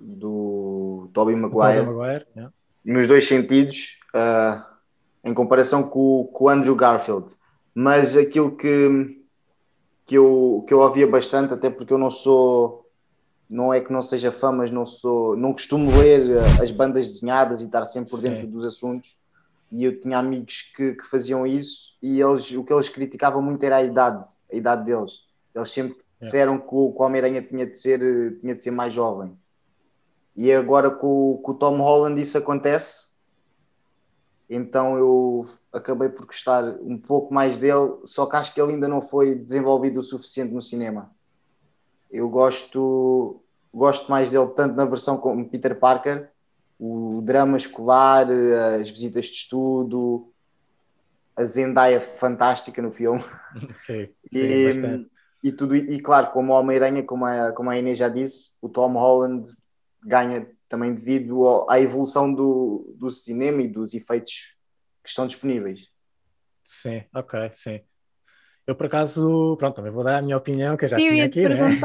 [0.00, 1.86] do Tobey Maguire.
[1.86, 2.52] Maguire yeah
[2.84, 4.62] nos dois sentidos, uh,
[5.24, 7.34] em comparação com, com o Andrew Garfield.
[7.74, 9.22] Mas aquilo que,
[10.06, 12.86] que, eu, que eu ouvia bastante, até porque eu não sou,
[13.48, 17.62] não é que não seja fã, mas não sou, não costumo ler as bandas desenhadas
[17.62, 18.50] e estar sempre por dentro Sim.
[18.50, 19.18] dos assuntos.
[19.70, 23.62] E eu tinha amigos que, que faziam isso e eles, o que eles criticavam muito
[23.62, 25.20] era a idade, a idade deles.
[25.54, 28.00] Eles sempre disseram que o, o Homem-Aranha tinha, de ser,
[28.40, 29.32] tinha de ser mais jovem.
[30.40, 33.10] E agora com, com o Tom Holland isso acontece.
[34.48, 38.88] Então eu acabei por gostar um pouco mais dele, só que acho que ele ainda
[38.88, 41.10] não foi desenvolvido o suficiente no cinema.
[42.10, 46.30] Eu gosto, gosto mais dele tanto na versão como Peter Parker,
[46.78, 48.26] o drama escolar,
[48.80, 50.32] as visitas de estudo,
[51.36, 53.22] a Zendaya fantástica no filme.
[53.76, 55.10] Sim, sim e, bastante.
[55.44, 58.70] E, tudo, e claro, como o Homem-Aranha, como a, como a Inês já disse, o
[58.70, 59.44] Tom Holland
[60.02, 64.56] ganha também devido à evolução do, do cinema e dos efeitos
[65.02, 65.88] que estão disponíveis.
[66.62, 67.80] Sim, ok, sim.
[68.66, 71.24] Eu, por acaso, pronto, também vou dar a minha opinião, que eu já eu tinha
[71.24, 71.66] aqui, né?
[71.66, 71.70] uh,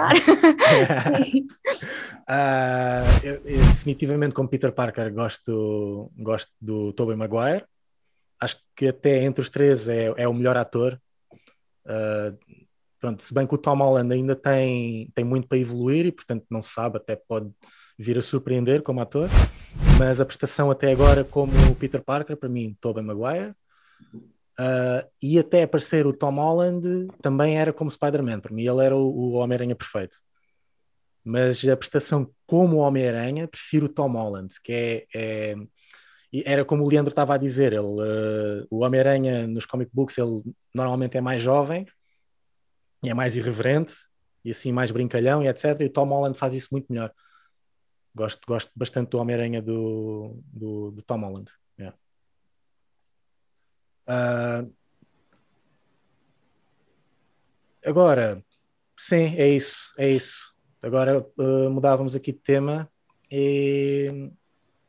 [3.23, 7.65] eu, eu, definitivamente, como Peter Parker, gosto, gosto do Tobey Maguire.
[8.39, 11.01] Acho que até entre os três é, é o melhor ator.
[11.85, 12.37] Uh,
[12.99, 16.45] pronto, se bem que o Tom Holland ainda tem, tem muito para evoluir e, portanto,
[16.51, 17.51] não se sabe, até pode
[17.97, 19.29] vir a surpreender como ator.
[19.97, 23.53] Mas a prestação até agora, como Peter Parker, para mim, Tobey Maguire.
[24.57, 28.95] Uh, e até aparecer o Tom Holland também era como Spider-Man, para mim ele era
[28.95, 30.15] o, o Homem-Aranha perfeito.
[31.25, 35.55] Mas a prestação como Homem-Aranha, prefiro o Tom Holland, que é, é
[36.45, 40.41] era como o Leandro estava a dizer, ele, uh, o Homem-Aranha nos comic books ele
[40.73, 41.85] normalmente é mais jovem
[43.09, 43.93] é mais irreverente
[44.43, 45.79] e assim mais brincalhão e etc.
[45.81, 47.11] E o Tom Holland faz isso muito melhor.
[48.15, 51.51] Gosto, gosto bastante do Homem-Aranha do, do, do Tom Holland.
[54.07, 54.71] Uh,
[57.83, 58.43] agora,
[58.95, 60.53] sim, é isso, é isso.
[60.81, 62.89] Agora uh, mudávamos aqui de tema
[63.31, 64.29] e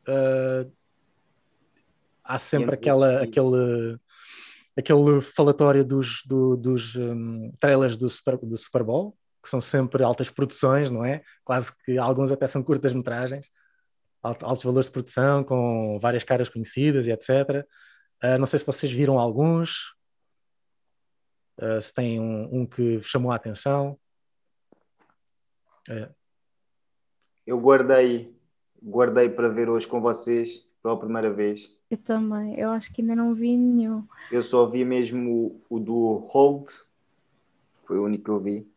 [0.07, 0.71] uh,
[2.23, 3.97] há sempre aquela, aquele,
[4.77, 10.03] aquele falatório dos, do, dos um, trailers do Super, do Super Bowl, que são sempre
[10.03, 11.23] altas produções, não é?
[11.45, 13.49] Quase que alguns até são curtas metragens,
[14.21, 17.65] altos valores de produção, com várias caras conhecidas e etc.
[18.21, 19.95] Uh, não sei se vocês viram alguns,
[21.61, 23.97] uh, se tem um, um, que chamou a atenção.
[25.87, 26.13] Uh.
[27.45, 28.35] Eu guardei,
[28.83, 31.73] guardei para ver hoje com vocês pela primeira vez.
[31.89, 34.05] Eu também, eu acho que ainda não vi nenhum.
[34.29, 36.69] Eu só vi mesmo o, o do Hold,
[37.85, 38.76] foi o único que eu vi.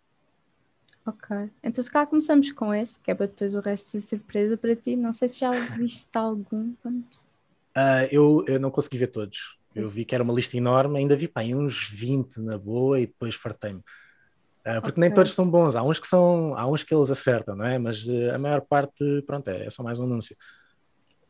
[1.07, 4.57] Ok, então se cá começamos com esse, que é para depois o resto ser surpresa
[4.57, 4.97] para ti.
[4.97, 6.75] Não sei se já viste algum.
[6.85, 9.59] Uh, eu, eu não consegui ver todos.
[9.75, 13.07] Eu vi que era uma lista enorme, ainda vi pá, uns 20 na boa e
[13.07, 13.79] depois fartei-me.
[13.79, 15.01] Uh, porque okay.
[15.01, 17.79] nem todos são bons, há uns que são, há uns que eles acertam, não é?
[17.79, 20.37] Mas uh, a maior parte, pronto, é, é só mais um anúncio.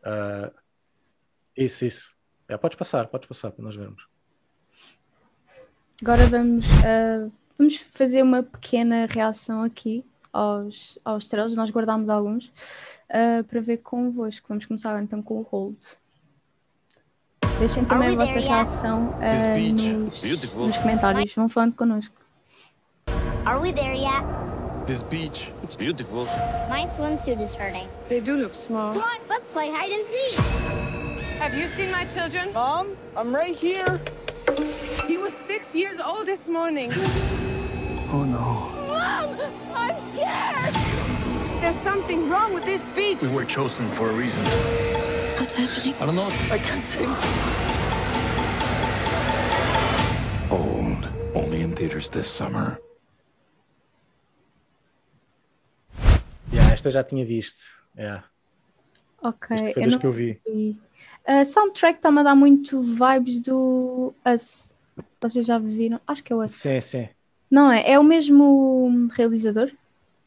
[0.00, 0.52] Uh,
[1.56, 2.10] isso, isso.
[2.48, 4.04] É, podes passar, podes passar para nós vermos.
[6.02, 6.64] Agora vamos,
[7.60, 12.50] vamos fazer uma pequena reação aqui aos, aos trailers, nós guardámos alguns
[13.48, 14.46] para ver convosco.
[14.48, 15.76] Vamos começar então com o Hold.
[17.58, 21.34] Deixem também a vossa reação uh, nos, nos comentários.
[21.34, 22.14] Vão falando connosco.
[23.44, 24.24] Are we there yet?
[24.86, 26.24] This beach, it's beautiful.
[26.70, 27.86] My swimsuit is hurting.
[28.08, 28.94] They do look small.
[28.94, 30.38] Come on, let's play hide and seek.
[31.38, 32.52] Have you seen my children?
[32.54, 34.00] Mom, I'm right here.
[35.06, 36.90] He was six years old this morning.
[38.12, 38.72] Oh no.
[38.88, 39.38] Mom,
[39.72, 40.74] I'm scared.
[41.60, 43.22] There's something wrong with this beach.
[43.22, 44.42] We were chosen for a reason.
[45.38, 45.94] What's happening?
[46.00, 46.26] I don't know.
[46.50, 47.16] I can't think.
[50.50, 51.08] Owned.
[51.36, 52.80] Only in theaters this summer.
[56.52, 57.62] Yeah, esta já tinha visto.
[57.96, 58.24] Yeah.
[59.22, 59.54] Ok.
[59.54, 60.40] Isto foi eu que eu vi.
[60.44, 60.76] vi.
[61.28, 64.72] Uh, soundtrack está-me a dar muito vibes do Us.
[65.20, 66.00] Vocês já viram?
[66.08, 66.50] Acho que é o Us.
[66.52, 67.08] Sim, sim.
[67.50, 67.92] Não é?
[67.92, 69.70] É o mesmo realizador?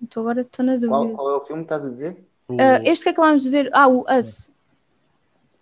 [0.02, 0.90] Então agora estou na dúvida.
[0.90, 2.18] Qual, qual, é o filme que estás a dizer?
[2.48, 2.56] O...
[2.56, 3.70] Uh, este que acabámos de ver.
[3.72, 4.52] Ah, o Us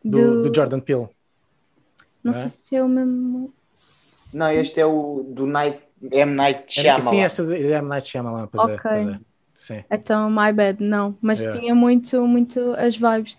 [0.04, 1.08] do, do Jordan Peele.
[2.24, 2.50] Não, não sei é?
[2.50, 3.54] se é o mesmo.
[4.34, 5.80] Não, este é o do Night,
[6.12, 6.34] M.
[6.34, 7.10] Night Shyamalan.
[7.10, 7.88] Sim, este é do M.
[7.88, 8.92] Night Shyamalan, pois é, okay.
[8.92, 8.96] é.
[8.96, 9.20] Pois é.
[9.54, 9.84] Sim.
[9.92, 11.16] Então, my bad, não.
[11.22, 11.60] Mas yeah.
[11.60, 13.38] tinha muito, muito as vibes.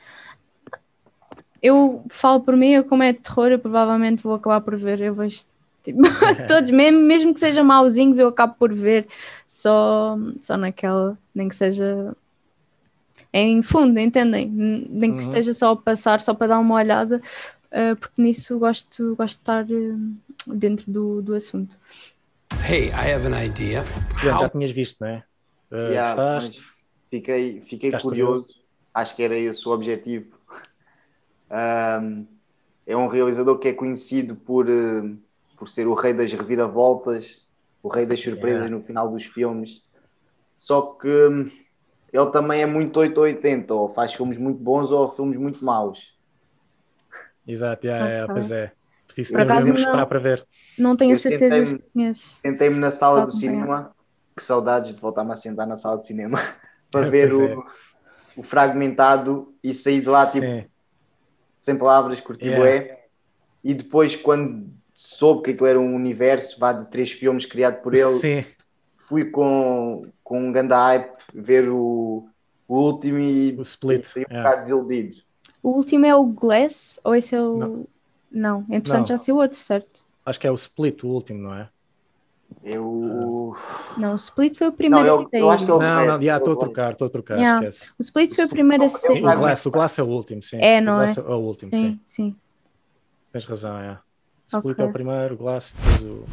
[1.61, 5.01] Eu falo por mim, eu como é de terror, eu provavelmente vou acabar por ver.
[5.01, 5.45] Eu vejo
[5.83, 6.01] tipo,
[6.49, 9.07] todos, mesmo, mesmo que sejam mauzinhos, eu acabo por ver
[9.47, 12.15] só, só naquela, nem que seja
[13.33, 14.47] em fundo, entendem?
[14.49, 15.29] Nem que uhum.
[15.29, 17.21] esteja só a passar, só para dar uma olhada,
[17.71, 21.77] uh, porque nisso gosto, gosto de estar uh, dentro do, do assunto.
[22.69, 23.83] Hey, I have an idea.
[24.23, 25.25] Já, já tinhas visto, não é?
[25.71, 26.41] Uh, yeah,
[27.11, 28.09] fiquei fiquei curioso.
[28.09, 28.63] curioso.
[28.93, 30.39] Acho que era esse o objetivo.
[31.55, 32.27] Um,
[32.87, 34.67] é um realizador que é conhecido por,
[35.63, 37.47] por ser o rei das reviravoltas,
[37.85, 38.77] o rei das surpresas yeah.
[38.77, 39.81] no final dos filmes.
[40.57, 41.07] Só que
[42.13, 46.19] ele também é muito 880, ou faz filmes muito bons ou filmes muito maus.
[47.47, 48.17] Exato, yeah, okay.
[48.17, 48.73] é, pois é.
[49.07, 50.45] Preciso mesmo esperar para ver.
[50.77, 52.41] Não tenho certeza se conheço.
[52.41, 53.95] Sentei-me na sala do cinema,
[54.37, 56.41] que saudades de voltar-me a sentar na sala de cinema,
[56.91, 57.57] para ver o, é.
[58.37, 60.69] o, fragmentado e sair de lá tipo,
[61.57, 62.97] sem palavras, curti yeah.
[63.63, 67.95] e depois quando soube que aquilo era um universo vá de três filmes criado por
[67.95, 68.19] ele.
[68.19, 68.45] Sim.
[68.95, 72.29] Fui com, com um grande hype ver o,
[72.69, 74.07] o último e, o split.
[74.17, 74.37] e um é.
[74.43, 75.19] bocado desiludido.
[75.61, 77.57] O último é o Glass ou esse é o.
[77.57, 77.87] Não,
[78.31, 78.61] não.
[78.71, 79.07] entretanto não.
[79.07, 80.05] já saiu outro, certo?
[80.25, 81.69] Acho que é o split, o último, não é?
[82.63, 83.57] Eu.
[83.97, 86.07] Não, o Split foi o primeiro não, eu, que eu acho que é o Não,
[86.07, 87.67] não, já estou a trocar, estou a trocar, yeah.
[87.67, 87.95] esquece.
[87.99, 89.25] O Split foi o primeiro a sair.
[89.25, 90.59] O Glass, o Glass é o último, sim.
[90.61, 91.07] É, não o é?
[91.07, 91.21] é?
[91.21, 91.93] o último, sim.
[91.93, 92.37] Sim, sim.
[93.33, 93.99] Tens razão, é.
[94.53, 94.85] O Split okay.
[94.85, 96.25] é o primeiro, o Glass, depois o.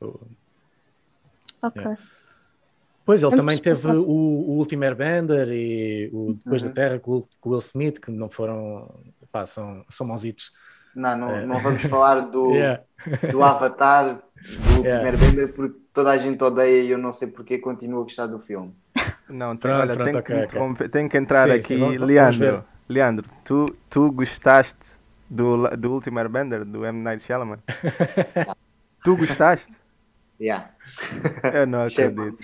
[0.00, 0.20] o...
[1.62, 1.82] Ok.
[1.82, 2.02] Yeah.
[3.04, 6.68] Pois, ele Vamos também teve o, o último Airbender e o Depois uhum.
[6.68, 8.88] da Terra com, com o Will Smith, que não foram.
[9.30, 10.52] Pá, são, são mausitos.
[10.94, 11.44] Não, não, é.
[11.44, 12.82] não vamos falar do, yeah.
[13.30, 14.20] do Avatar,
[14.76, 15.06] do yeah.
[15.06, 18.26] primeiro Bender, porque toda a gente odeia e eu não sei porque continuo a gostar
[18.26, 18.72] do filme.
[19.28, 20.88] Não, tem, pronto, olha, pronto, tem, okay, que, okay.
[20.88, 22.50] tem que entrar sim, aqui, sim, vamos, Leandro.
[22.50, 24.96] Vamos Leandro, tu, tu gostaste
[25.28, 27.00] do, do último Airbender, do M.
[27.00, 27.58] Night Shyamalan?
[29.02, 29.72] tu gostaste?
[30.40, 30.70] Yeah.
[31.52, 32.38] Eu não acredito.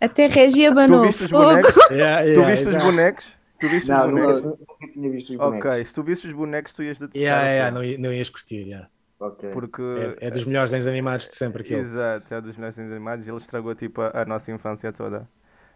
[0.00, 1.02] Até Regia abanou.
[1.06, 1.76] Tu viste os bonecos?
[1.90, 3.38] yeah, yeah, tu viste os bonecos?
[3.60, 4.44] Tu viste não, os bonecos?
[4.44, 5.70] Nunca, nunca tinha visto os bonecos.
[5.70, 7.22] Ok, se tu viste os bonecos, tu ias detestar.
[7.22, 8.88] Yeah, yeah, não, não ias curtir, yeah.
[9.20, 9.50] Okay.
[9.50, 9.82] Porque
[10.20, 11.80] é, é, dos melhores desenhos animados de sempre aquilo.
[11.80, 15.28] Exato, é dos melhores desenhos animados e ele estragou tipo a, a nossa infância toda.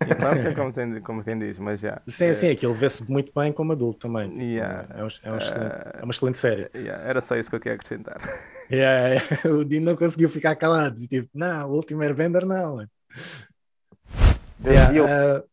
[0.05, 2.03] Infância, como, tem, como quem diz, mas já.
[2.07, 2.33] Sim, é...
[2.33, 4.55] sim, aquilo vê-se muito bem como adulto também.
[4.55, 4.87] Yeah.
[4.91, 6.71] É, um, é, um excelente, é uma excelente série.
[6.75, 7.03] Yeah.
[7.05, 8.19] Era só isso que eu queria acrescentar.
[8.69, 10.97] Yeah, o Dino não conseguiu ficar calado.
[11.07, 12.85] Tipo, não, o último Airbender não.
[14.65, 15.49] Yeah, uh...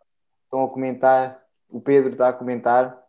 [0.46, 3.00] Estão a comentar, o Pedro está a comentar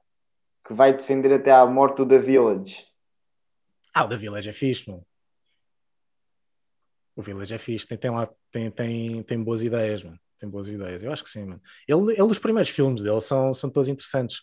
[0.66, 2.87] que vai defender até à morte o da Village.
[3.94, 5.07] Ah, o da Village é fixe, mano.
[7.16, 10.18] O Village é fixe, tem, tem, lá, tem, tem, tem boas ideias, mano.
[10.44, 11.61] Tem boas ideias, eu acho que sim, mano.
[11.88, 14.42] Ele, ele os primeiros filmes dele são, são todos interessantes.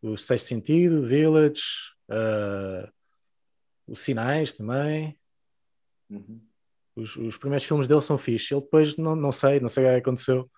[0.00, 1.60] O Sexto Sentido, Village,
[2.08, 2.90] uh,
[3.86, 5.18] os Sinais também.
[6.08, 6.40] Uhum.
[6.96, 8.54] Os, os primeiros filmes dele são fixe.
[8.54, 10.50] Ele depois, não, não sei, não sei o que aconteceu.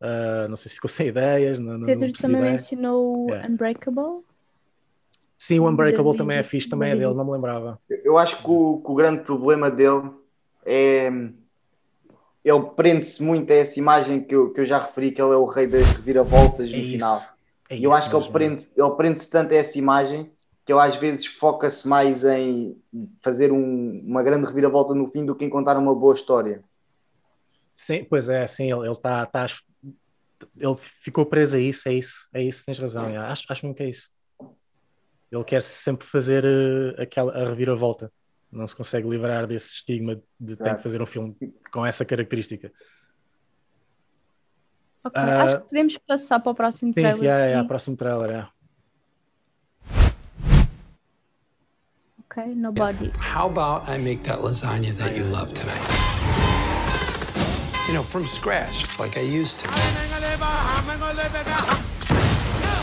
[0.00, 1.60] Uh, não sei se ficou sem ideias.
[1.60, 3.48] Não, Pedro não também mencionou yeah.
[3.48, 4.24] Unbreakable.
[5.36, 7.80] Sim, o Unbreakable também é fixe, também é dele, não me lembrava.
[7.88, 10.10] Eu acho que o, que o grande problema dele
[10.64, 11.10] é.
[12.46, 15.36] Ele prende-se muito a essa imagem que eu, que eu já referi, que ele é
[15.36, 17.20] o rei das reviravoltas no é final.
[17.68, 20.30] É e eu acho que ele prende-se ele prende tanto a essa imagem
[20.64, 22.80] que ele às vezes foca-se mais em
[23.20, 26.62] fazer um, uma grande reviravolta no fim do que em contar uma boa história.
[27.74, 29.46] Sim, pois é, sim, ele está tá,
[30.56, 33.16] ele ficou preso a isso, é isso, é isso, tens razão, é.
[33.16, 34.08] acho, acho que é isso.
[35.30, 38.10] Ele quer sempre fazer uh, aquela a reviravolta.
[38.50, 41.36] Não se consegue livrar desse estigma de ter que fazer um filme
[41.72, 42.72] com essa característica.
[45.04, 47.22] Ok, uh, acho que podemos passar para o próximo sim, trailer.
[47.22, 48.50] Yeah, yeah, próximo trailer, yeah.
[52.28, 53.10] Okay, nobody.
[53.18, 55.80] How about I make that lasagna that you love tonight?
[57.88, 59.70] You know, from scratch, like I used to.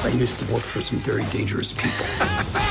[0.05, 2.05] I used to work for some very dangerous people.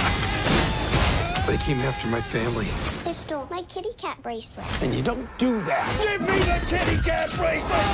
[1.53, 2.67] they came after my family.
[3.05, 4.65] They stole my kitty cat bracelet.
[4.83, 5.85] And you don't do that.
[6.01, 7.89] Give me the kitty cat bracelet!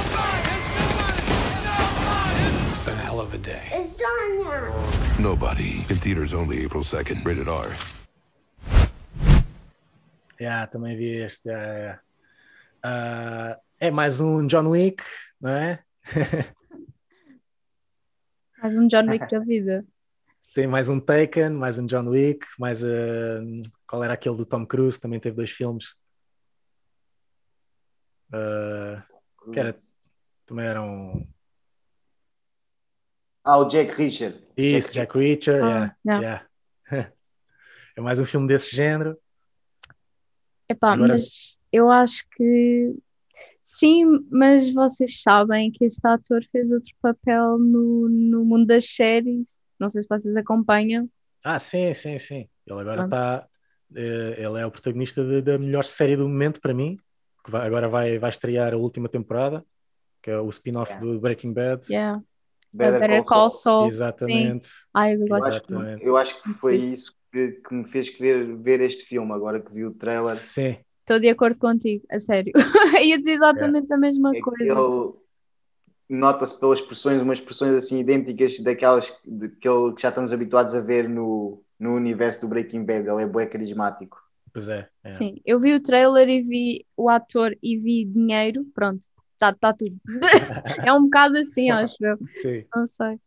[2.70, 3.66] It's been a hell of a day.
[3.72, 5.18] Lasagna!
[5.18, 5.84] Nobody.
[5.90, 7.26] In theaters only April 2nd.
[7.26, 7.74] Rated R.
[10.38, 11.48] Yeah, também vi este.
[11.48, 11.98] Yeah, yeah.
[12.84, 15.02] Uh, é mais um John Wick,
[15.40, 15.80] não é?
[18.60, 19.84] Mais um John Wick da vida.
[20.58, 24.66] Sim, mais um Taken, mais um John Wick, mais uh, qual era aquele do Tom
[24.66, 24.98] Cruise?
[24.98, 25.94] Também teve dois filmes.
[28.32, 29.00] Uh,
[29.52, 29.72] que era,
[30.44, 31.24] também eram.
[33.44, 34.42] Ah, o Jack Reacher.
[34.56, 36.44] Isso, Jack, Jack Reacher, ah, yeah,
[36.90, 37.12] yeah.
[37.96, 39.16] é mais um filme desse género.
[40.68, 41.12] Epá, Agora...
[41.12, 42.96] mas eu acho que
[43.62, 49.56] Sim, mas vocês sabem que este ator fez outro papel no, no mundo das séries.
[49.78, 51.08] Não sei se vocês acompanham.
[51.44, 52.48] Ah, sim, sim, sim.
[52.66, 53.48] Ele agora está.
[53.94, 56.96] Eh, ele é o protagonista de, da melhor série do momento para mim.
[57.44, 59.64] Que vai, agora vai, vai estrear a última temporada,
[60.20, 61.06] que é o spin-off yeah.
[61.06, 61.86] do Breaking Bad.
[61.88, 62.20] Yeah.
[62.72, 63.86] Better, Better Call Saul.
[63.86, 64.68] Exatamente.
[64.92, 66.04] Ai, eu, gosto Exatamente.
[66.04, 69.72] eu acho que foi isso que, que me fez querer ver este filme, agora que
[69.72, 70.36] vi o trailer.
[70.36, 70.76] Sim.
[71.00, 72.52] Estou de acordo contigo, a sério.
[73.02, 73.94] Ia dizer exatamente é.
[73.94, 75.14] a mesma é coisa.
[76.08, 80.74] Nota-se pelas expressões, umas expressões assim idênticas daquelas de, que, ele, que já estamos habituados
[80.74, 83.08] a ver no, no universo do Breaking Bad.
[83.08, 84.18] Ele é bem carismático.
[84.52, 85.10] Pois é, é.
[85.10, 89.02] Sim, eu vi o trailer e vi o ator e vi dinheiro, pronto,
[89.34, 89.96] está tá tudo.
[90.84, 92.18] é um bocado assim, acho eu.
[92.42, 92.64] Sim.
[92.74, 93.20] Não sei.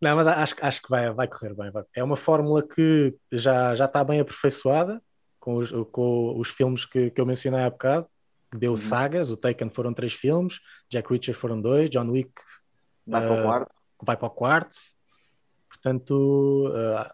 [0.00, 1.70] Não, mas acho, acho que vai, vai correr bem.
[1.70, 1.84] Vai.
[1.94, 5.02] É uma fórmula que já, já está bem aperfeiçoada
[5.38, 8.06] com os, com os filmes que, que eu mencionei há bocado,
[8.56, 8.76] deu uhum.
[8.76, 12.32] sagas, o Taken foram três filmes, Jack Reacher foram dois, John Wick
[13.06, 13.74] vai uh, para o quarto.
[14.02, 14.76] Vai para o quarto.
[15.68, 17.12] Portanto, uh,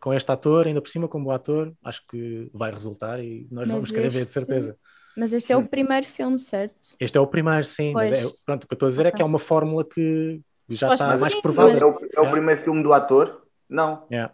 [0.00, 3.70] com este ator, ainda por cima como ator, acho que vai resultar e nós mas
[3.70, 4.76] vamos querer este, ver de certeza.
[5.16, 6.94] Mas este é o primeiro filme, certo?
[6.98, 7.92] Este é o primeiro, sim.
[7.92, 8.10] Pois.
[8.10, 9.12] Mas é, pronto, o que eu estou a dizer okay.
[9.12, 11.76] é que é uma fórmula que já está mais provável.
[11.76, 13.42] É o, é o primeiro filme do ator?
[13.68, 14.06] Não.
[14.10, 14.32] Yeah.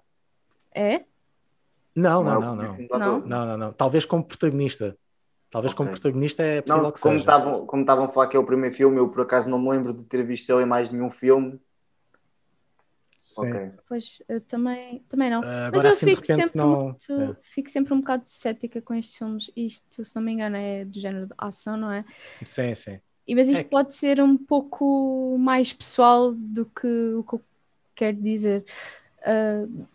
[0.74, 1.04] É?
[1.94, 2.76] Não, não, não, não.
[2.90, 3.72] Não, não, não, não.
[3.72, 4.96] Talvez como protagonista.
[5.54, 5.86] Talvez okay.
[5.86, 7.26] como protagonista é possível não, que como seja.
[7.26, 9.70] Tavam, como estavam a falar que é o primeiro filme, eu por acaso não me
[9.70, 11.60] lembro de ter visto ele em mais nenhum filme.
[13.20, 13.50] Sim.
[13.50, 13.70] Okay.
[13.88, 15.42] Pois, eu também, também não.
[15.42, 16.86] Uh, Mas eu assim, fico, sempre não...
[16.86, 17.36] muito, é.
[17.40, 19.48] fico sempre um bocado cética com estes filmes.
[19.54, 22.04] Isto, se não me engano, é do género de ação, não é?
[22.44, 22.98] Sim, sim.
[23.24, 23.68] E, mas isto é.
[23.68, 27.42] pode ser um pouco mais pessoal do que o que eu
[27.94, 28.64] quero dizer.
[29.20, 29.86] Uh,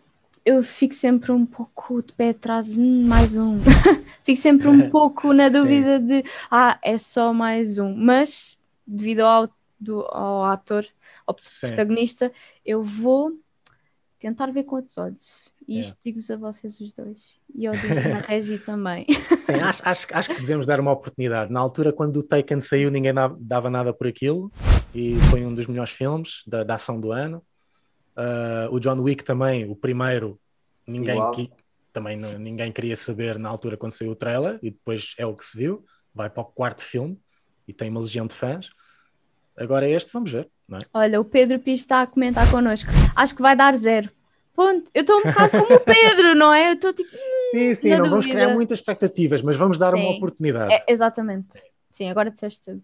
[0.49, 3.59] eu fico sempre um pouco de pé atrás, hum, mais um.
[4.25, 7.93] fico sempre um pouco na dúvida de, ah, é só mais um.
[7.95, 9.47] Mas, devido ao,
[9.79, 10.87] do, ao ator,
[11.27, 11.67] ao Sim.
[11.67, 12.31] protagonista,
[12.65, 13.33] eu vou
[14.17, 15.49] tentar ver com outros olhos.
[15.67, 15.99] E isto é.
[16.05, 17.37] digo-vos a vocês os dois.
[17.53, 19.05] E eu digo a Regi também.
[19.45, 21.53] Sim, acho, acho, acho que devemos dar uma oportunidade.
[21.53, 24.51] Na altura, quando o Taken saiu, ninguém dava nada por aquilo.
[24.95, 27.43] E foi um dos melhores filmes da, da ação do ano.
[28.17, 30.39] Uh, o John Wick também, o primeiro,
[30.85, 31.51] ninguém, que,
[31.93, 35.45] também ninguém queria saber na altura quando saiu o trailer, e depois é o que
[35.45, 35.85] se viu.
[36.13, 37.19] Vai para o quarto filme
[37.67, 38.71] e tem uma legião de fãs.
[39.55, 40.49] Agora é este, vamos ver.
[40.71, 40.79] É?
[40.93, 42.89] Olha, o Pedro Pires está a comentar connosco.
[43.15, 44.09] Acho que vai dar zero.
[44.53, 44.89] Ponto.
[44.93, 46.69] Eu estou um bocado como o Pedro, não é?
[46.69, 47.09] Eu estou tipo.
[47.15, 48.09] Hum, sim, sim, não dúvida.
[48.11, 50.01] vamos criar muitas expectativas, mas vamos dar sim.
[50.01, 50.73] uma oportunidade.
[50.73, 51.63] É, exatamente.
[51.91, 52.81] Sim, agora disseste tudo.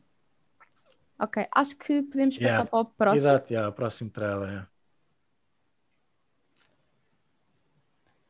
[1.20, 2.70] Ok, acho que podemos passar yeah.
[2.70, 3.30] para o próximo.
[3.30, 4.50] Exato, yeah, o próximo trailer.
[4.50, 4.68] Yeah.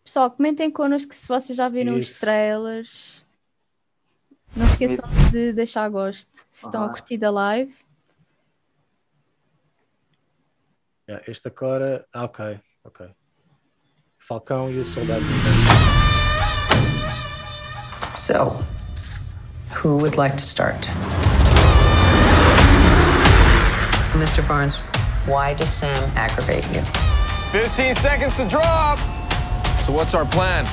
[0.05, 2.11] Pessoal, comentem connosco se vocês já viram Isso.
[2.13, 3.25] os trailers.
[4.55, 7.75] Não se esqueçam de deixar gosto se estão a curtir da live.
[11.09, 12.05] Yeah, este agora.
[12.13, 13.07] Ah, ok, ok.
[14.19, 15.23] Falcão e o Soldado.
[18.13, 18.63] So,
[19.71, 20.87] who would like to start?
[24.15, 24.47] Mr.
[24.47, 24.75] Barnes,
[25.27, 26.83] why does Sam aggravate you?
[27.51, 28.99] 15 seconds to drop!
[29.85, 30.65] So what's our plan?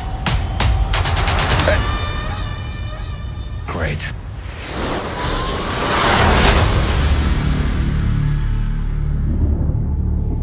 [3.66, 3.98] Great.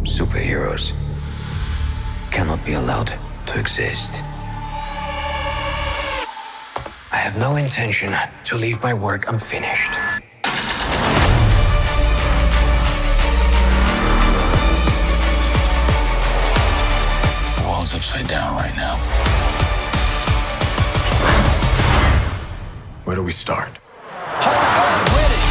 [0.03, 0.93] Superheroes
[2.29, 3.11] cannot be allowed
[3.47, 4.21] to exist.
[7.11, 9.89] I have no intention to leave my work unfinished.
[17.99, 18.95] Upside down right now.
[23.03, 23.71] Where do we start?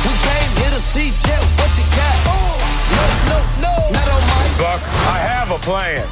[0.00, 1.44] We came here to see Jet.
[1.60, 2.16] What you got?
[2.24, 3.74] No, no, no.
[3.92, 4.48] Not on my.
[4.56, 4.80] Buck,
[5.12, 6.06] I have a plan.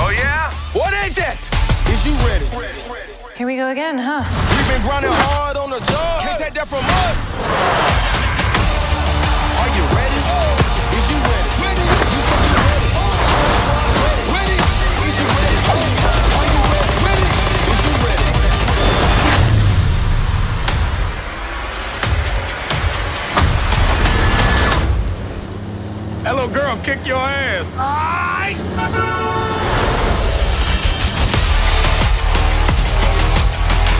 [0.00, 0.50] Oh, yeah?
[0.72, 1.50] What is it?
[1.92, 2.46] Is you ready?
[3.36, 4.24] Here we go again, huh?
[4.56, 6.22] We've been grinding hard on the job.
[6.22, 8.07] Can't take that from us.
[26.40, 27.68] Hello, girl, kick your ass.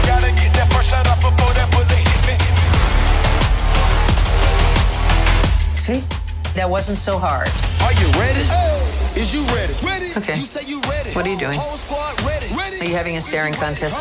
[0.07, 2.37] Gotta get that first shot before that bullet hit me.
[5.77, 6.05] See?
[6.55, 7.49] That wasn't so hard.
[7.83, 8.47] Are you ready?
[9.19, 9.75] Is you ready?
[9.85, 10.13] Ready.
[10.17, 10.37] Okay.
[10.37, 11.11] You say you ready.
[11.15, 11.59] What are you doing?
[11.59, 12.79] Whole squad ready.
[12.79, 13.97] Are you having a staring contest?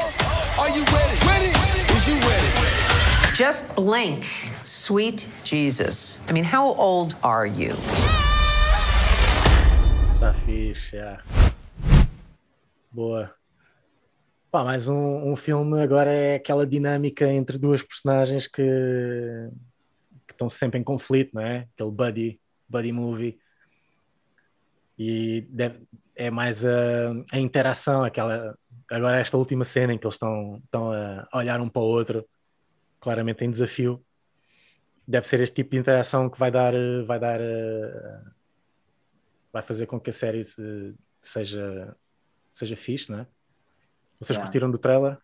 [0.60, 1.18] Are you ready?
[1.26, 1.54] Ready.
[1.90, 3.34] Is you ready?
[3.34, 4.28] Just blink.
[4.62, 6.20] Sweet Jesus.
[6.28, 7.76] I mean, how old are you?
[10.28, 11.17] Tá fixe, é.
[12.91, 13.34] Boa.
[14.51, 18.61] Pá, mais um, um filme agora é aquela dinâmica entre duas personagens que,
[20.28, 21.69] que estão sempre em conflito, não é?
[21.73, 23.39] Aquele buddy, buddy movie.
[24.99, 28.53] E deve, é mais a, a interação, aquela.
[28.91, 32.28] Agora, esta última cena em que eles estão, estão a olhar um para o outro,
[32.99, 34.03] claramente em desafio.
[35.07, 36.73] Deve ser este tipo de interação que vai dar,
[37.05, 37.39] vai dar
[39.58, 40.43] vai fazer com que a série
[41.20, 41.95] seja,
[42.53, 43.28] seja fixe, não é?
[44.20, 44.45] Vocês yeah.
[44.45, 45.18] curtiram do trailer?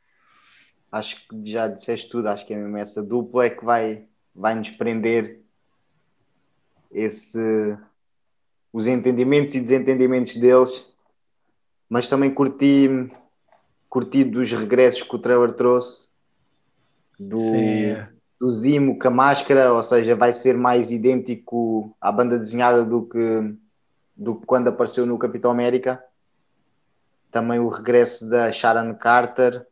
[0.92, 4.56] Acho que já disseste tudo, acho que é mesmo essa dupla é que vai, vai
[4.56, 5.40] nos prender
[6.92, 7.78] esse,
[8.72, 10.92] os entendimentos e desentendimentos deles,
[11.88, 12.90] mas também curti,
[13.88, 16.12] curtido dos regressos que o trailer trouxe.
[17.20, 17.38] Do,
[18.40, 23.06] do Zimo com a máscara, ou seja, vai ser mais idêntico à banda desenhada do
[23.06, 23.56] que,
[24.16, 26.04] do que quando apareceu no Capitão América.
[27.32, 29.66] Também o regresso da Sharon Carter,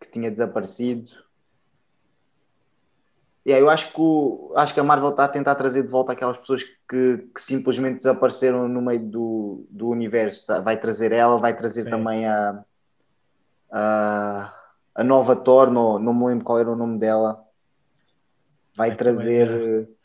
[0.00, 1.24] que tinha desaparecido.
[3.44, 5.88] E yeah, eu acho que, o, acho que a Marvel está a tentar trazer de
[5.88, 10.46] volta aquelas pessoas que, que simplesmente desapareceram no meio do, do universo.
[10.46, 11.90] Tá, vai trazer ela, vai trazer Sim.
[11.90, 12.64] também a,
[13.70, 14.54] a,
[14.94, 17.44] a nova Thor, não, não me lembro qual era o nome dela.
[18.74, 19.96] Vai trazer também,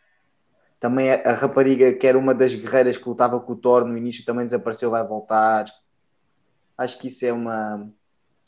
[0.80, 3.98] também a, a, rapariga que era uma das guerreiras que lutava com o Thor no
[3.98, 5.66] início, também desapareceu, vai voltar.
[6.78, 7.90] Acho que isso é uma,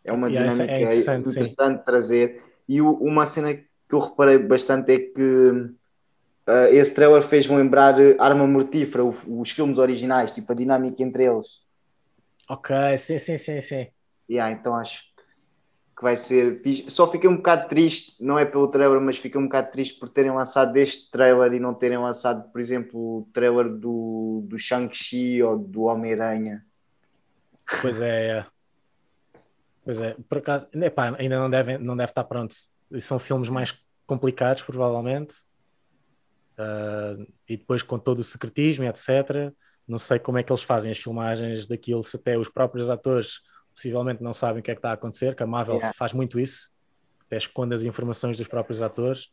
[0.04, 2.44] é uma yeah, dinâmica é interessante, interessante trazer.
[2.68, 7.96] E o, uma cena que eu reparei bastante é que uh, esse trailer fez-me lembrar
[8.18, 11.60] Arma Mortífera, o, os filmes originais, tipo a dinâmica entre eles.
[12.50, 13.88] Ok, sim, sim, sim, sim.
[14.30, 15.04] Yeah, então acho
[16.02, 16.60] que vai ser.
[16.88, 20.10] Só fiquei um bocado triste, não é pelo trailer, mas fiquei um bocado triste por
[20.10, 25.44] terem lançado este trailer e não terem lançado, por exemplo, o trailer do, do Shang-Chi
[25.44, 26.66] ou do Homem-Aranha.
[27.84, 28.46] Pois é, é.
[29.86, 32.56] Pois é, por acaso, epá, ainda não deve, não deve estar pronto
[33.00, 33.74] são filmes mais
[34.06, 35.36] complicados, provavelmente,
[36.58, 39.54] uh, e depois com todo o secretismo, etc.
[39.88, 43.40] Não sei como é que eles fazem as filmagens daquilo, se até os próprios atores
[43.74, 45.94] possivelmente não sabem o que é que está a acontecer, que a Marvel yeah.
[45.94, 46.70] faz muito isso,
[47.26, 49.30] até esconde as informações dos próprios atores.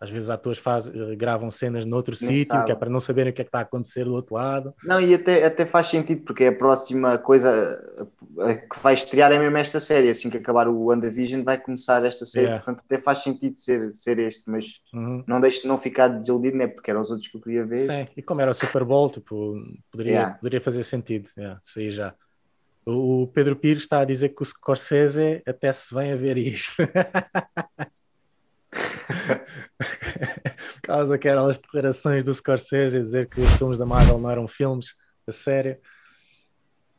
[0.00, 3.34] Às vezes atores faz, eh, gravam cenas noutro sítio, que é para não saberem o
[3.34, 4.72] que é que está a acontecer do outro lado.
[4.84, 7.82] Não, e até, até faz sentido, porque é a próxima coisa
[8.40, 10.08] eh, que vai estrear é mesmo esta série.
[10.08, 12.46] Assim que acabar o WandaVision, vai começar esta série.
[12.46, 12.64] Yeah.
[12.64, 15.24] Portanto, até faz sentido ser, ser este, mas uhum.
[15.26, 16.68] não deixe de não ficar desiludido, né?
[16.68, 17.86] porque eram os outros que eu queria ver.
[17.86, 19.54] Sim, e como era o Super Bowl, tipo,
[19.90, 20.34] poderia, yeah.
[20.36, 21.28] poderia fazer sentido.
[21.36, 22.14] Yeah, sair já.
[22.90, 26.74] O Pedro Pires está a dizer que o Scorsese até se vem a ver isto.
[30.74, 34.48] Por causa daquelas declarações do Scorsese a dizer que os filmes da Marvel não eram
[34.48, 34.94] filmes
[35.26, 35.76] a sério,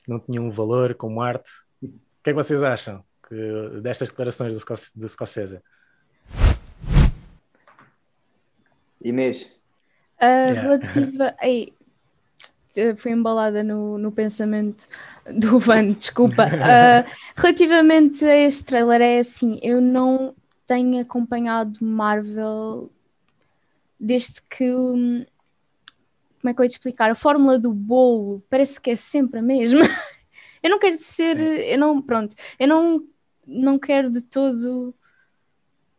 [0.08, 1.50] não tinham um valor como arte.
[1.82, 1.88] O
[2.24, 5.60] que é que vocês acham que, destas declarações do, Scors do Scorsese?
[9.02, 9.44] Inês?
[10.22, 10.62] Uh, yeah.
[10.62, 11.36] Relativa.
[11.42, 11.74] Ei,
[12.98, 14.88] fui embalada no, no pensamento
[15.26, 16.46] do Van, desculpa.
[16.46, 22.92] Uh, relativamente a este trailer, é assim, eu não tenho acompanhado Marvel
[24.00, 24.72] desde que.
[24.72, 25.26] Hum,
[26.40, 27.12] como é que eu ia te explicar?
[27.12, 29.82] A fórmula do bolo parece que é sempre a mesma.
[30.64, 31.38] eu não quero ser.
[31.38, 31.44] Sim.
[31.44, 32.02] Eu não.
[32.02, 32.36] Pronto.
[32.58, 33.04] Eu não,
[33.46, 34.94] não quero de todo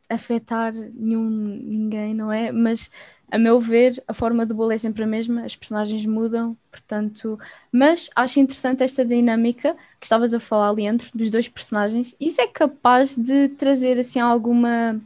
[0.09, 2.51] afetar nenhum, ninguém, não é?
[2.51, 2.91] Mas
[3.31, 7.39] a meu ver, a forma do bolo é sempre a mesma, as personagens mudam, portanto.
[7.71, 12.15] Mas acho interessante esta dinâmica que estavas a falar, Leandro, dos dois personagens.
[12.19, 15.01] Isso é capaz de trazer assim alguma.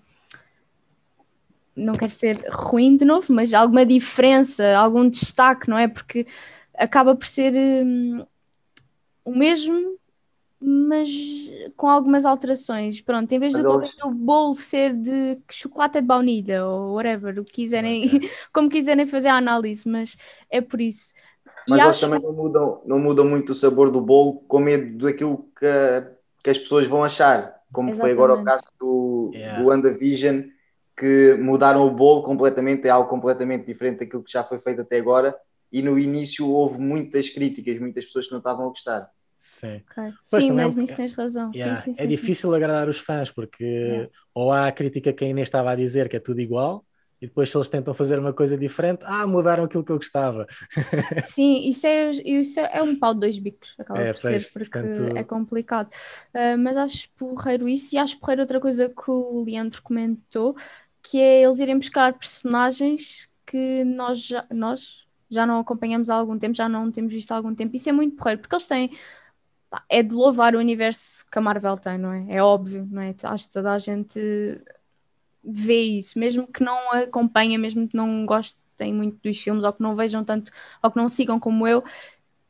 [1.77, 5.89] Não quero ser ruim de novo, mas alguma diferença, algum destaque, não é?
[5.89, 6.27] Porque
[6.77, 8.25] acaba por ser hum,
[9.25, 9.99] o mesmo,
[10.67, 11.09] mas
[11.77, 13.01] com algumas alterações.
[13.01, 17.53] Pronto, em vez do, do bolo ser de chocolate de baunilha ou whatever, o que
[17.53, 18.09] quiserem,
[18.53, 20.17] como quiserem fazer a análise, mas
[20.51, 21.13] é por isso.
[21.69, 22.01] Mas e eles acho...
[22.01, 25.67] também não mudam, não mudam muito o sabor do bolo com medo daquilo que,
[26.43, 28.17] que as pessoas vão achar, como Exatamente.
[28.17, 29.61] foi agora o caso do, yeah.
[29.61, 30.45] do WandaVision,
[30.97, 34.97] que mudaram o bolo completamente, é algo completamente diferente daquilo que já foi feito até
[34.97, 35.37] agora.
[35.73, 39.11] E no início houve muitas críticas, muitas pessoas que não estavam a gostar.
[39.37, 40.13] Sim, okay.
[40.25, 41.51] sim mas nisso tens razão.
[41.55, 41.77] Yeah.
[41.77, 44.11] Sim, sim, é difícil agradar os fãs porque yeah.
[44.35, 46.85] ou há a crítica que a Inês estava a dizer que é tudo igual
[47.25, 50.47] e depois se eles tentam fazer uma coisa diferente, ah, mudaram aquilo que eu gostava.
[51.25, 54.71] Sim, isso é, isso é um pau de dois bicos, acaba é, por ser, porque
[54.71, 55.17] portanto...
[55.17, 55.89] é complicado.
[56.35, 60.55] Uh, mas acho porreiro isso e acho porreiro outra coisa que o Leandro comentou,
[61.03, 66.39] que é eles irem buscar personagens que nós já, nós já não acompanhamos há algum
[66.39, 67.75] tempo, já não temos visto há algum tempo.
[67.75, 68.91] Isso é muito porreiro, porque eles têm
[69.89, 72.37] é de louvar o universo que a Marvel tem, não é?
[72.37, 73.15] É óbvio, não é?
[73.25, 74.21] Acho que toda a gente
[75.43, 79.83] vê isso, mesmo que não acompanha, mesmo que não gostem muito dos filmes, ou que
[79.83, 80.53] não vejam tanto,
[80.83, 81.85] ou que não sigam como eu,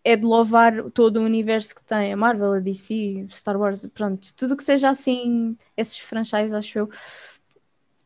[0.05, 4.35] é de louvar todo o universo que tem a Marvel, a DC, Star Wars, pronto,
[4.35, 6.91] tudo que seja assim, esses franchises, acho eu,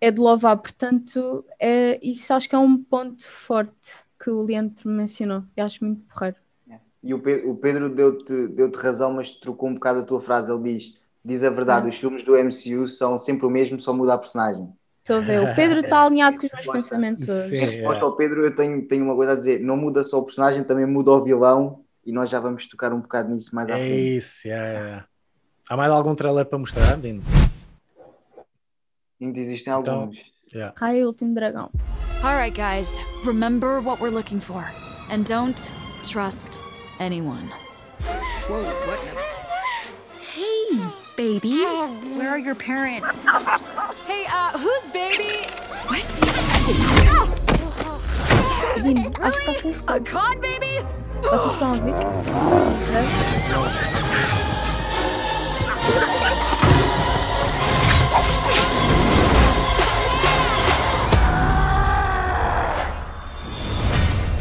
[0.01, 4.89] é de louvar, portanto, é, isso acho que é um ponto forte que o Leandro
[4.89, 6.48] mencionou, e acho muito porreiro.
[7.09, 10.53] E o Pedro, o Pedro deu-te deu razão, mas trocou um bocado a tua frase.
[10.53, 10.95] Ele diz:
[11.25, 11.89] diz a verdade, ah.
[11.89, 14.69] os filmes do MCU são sempre o mesmo, só muda a personagem.
[14.99, 17.49] Estou a ver, o Pedro está alinhado com os meus pensamentos hoje.
[17.49, 18.05] Sim, resposta é.
[18.05, 20.85] ao Pedro, eu tenho, tenho uma coisa a dizer: não muda só o personagem, também
[20.85, 24.17] muda o vilão, e nós já vamos tocar um bocado nisso mais à é frente.
[24.19, 25.05] Isso, é, é.
[25.71, 27.23] Há mais algum trailer para mostrar, Dino?
[29.19, 30.23] Ainda existem então, alguns.
[30.53, 30.75] Yeah.
[30.77, 31.71] Raio Último Dragão.
[32.23, 32.91] Alright, guys.
[33.25, 34.65] Remember what we're looking for.
[35.11, 35.59] And don't
[36.03, 36.59] trust
[36.99, 37.49] anyone.
[38.49, 38.99] Whoa, what?
[40.21, 41.65] Hey, baby.
[42.17, 43.25] Where are your parents?
[44.07, 45.47] Hey, uh, who's baby?
[45.87, 46.05] What?
[48.83, 49.85] Dino, acho que vocês.
[49.89, 50.87] A con baby?
[51.23, 51.95] Vocês estão a ouvir?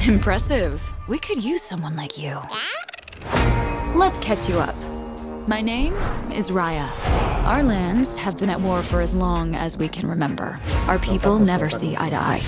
[0.08, 0.97] Impressive.
[1.08, 2.42] We could use someone like you.
[3.96, 4.76] Let's catch you up.
[5.48, 5.94] My name
[6.34, 6.86] is Raya.
[7.46, 10.60] Our lands have been at war for as long as we can remember.
[10.88, 12.42] Our people never see eye to eye.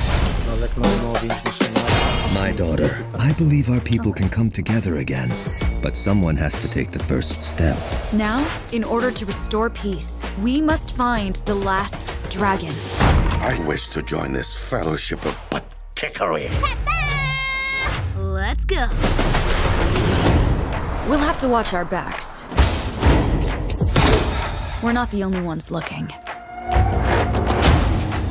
[2.34, 5.32] My daughter, I believe our people can come together again,
[5.82, 7.78] but someone has to take the first step.
[8.12, 12.74] Now, in order to restore peace, we must find the last dragon.
[13.42, 15.64] I wish to join this fellowship of butt
[15.96, 16.50] kickery.
[18.30, 18.88] Let's go.
[21.10, 22.44] We'll have to watch our backs.
[24.84, 26.14] We're not the only ones looking.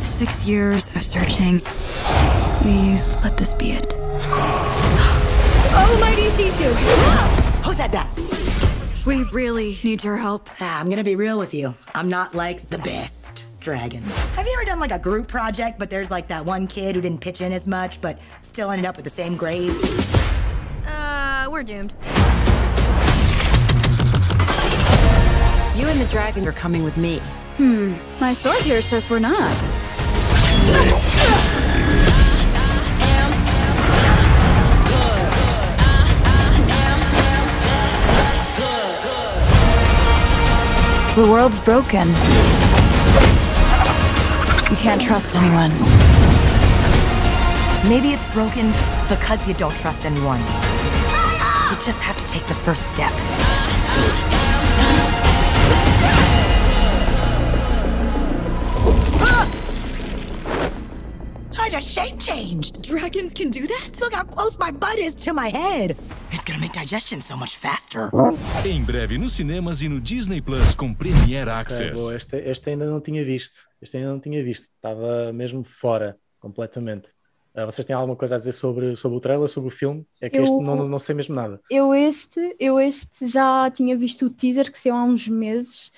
[0.03, 1.63] Six years of searching.
[2.61, 3.97] Please let this be it.
[5.81, 6.73] Oh, mighty Sisu!
[7.65, 8.09] Who said that?
[9.05, 10.49] We really need your help.
[10.61, 11.75] Ah, I'm gonna be real with you.
[11.93, 14.03] I'm not like the best dragon.
[14.35, 17.03] Have you ever done like a group project, but there's like that one kid who
[17.03, 19.75] didn't pitch in as much, but still ended up with the same grade?
[20.87, 21.93] Uh, we're doomed.
[25.77, 27.19] You and the dragon are coming with me.
[27.59, 29.55] Hmm, my sword here says we're not.
[41.17, 42.15] The world's broken.
[44.79, 45.71] You can't trust anyone.
[47.91, 48.71] Maybe it's broken
[49.09, 50.39] because you don't trust anyone.
[50.39, 53.13] You just have to take the first step.
[61.59, 62.81] I just shape changed.
[62.81, 63.91] Dragons can do that?
[64.01, 65.97] Look how close my butt is to my head.
[66.31, 68.13] It's gonna make digestion so much faster.
[68.65, 71.81] Em breve nos cinemas e no Disney Plus com Premiere Access.
[71.81, 73.68] Okay, boa, este, este ainda não tinha visto.
[73.81, 74.67] Este ainda não tinha visto.
[74.77, 77.13] Estava mesmo fora, completamente.
[77.55, 80.07] Uh, vocês têm alguma coisa a dizer sobre, sobre o trailer, sobre o filme?
[80.21, 81.61] É que eu, este não, não sei mesmo nada.
[81.71, 85.91] Eu este, eu este já tinha visto o teaser que saiu há uns meses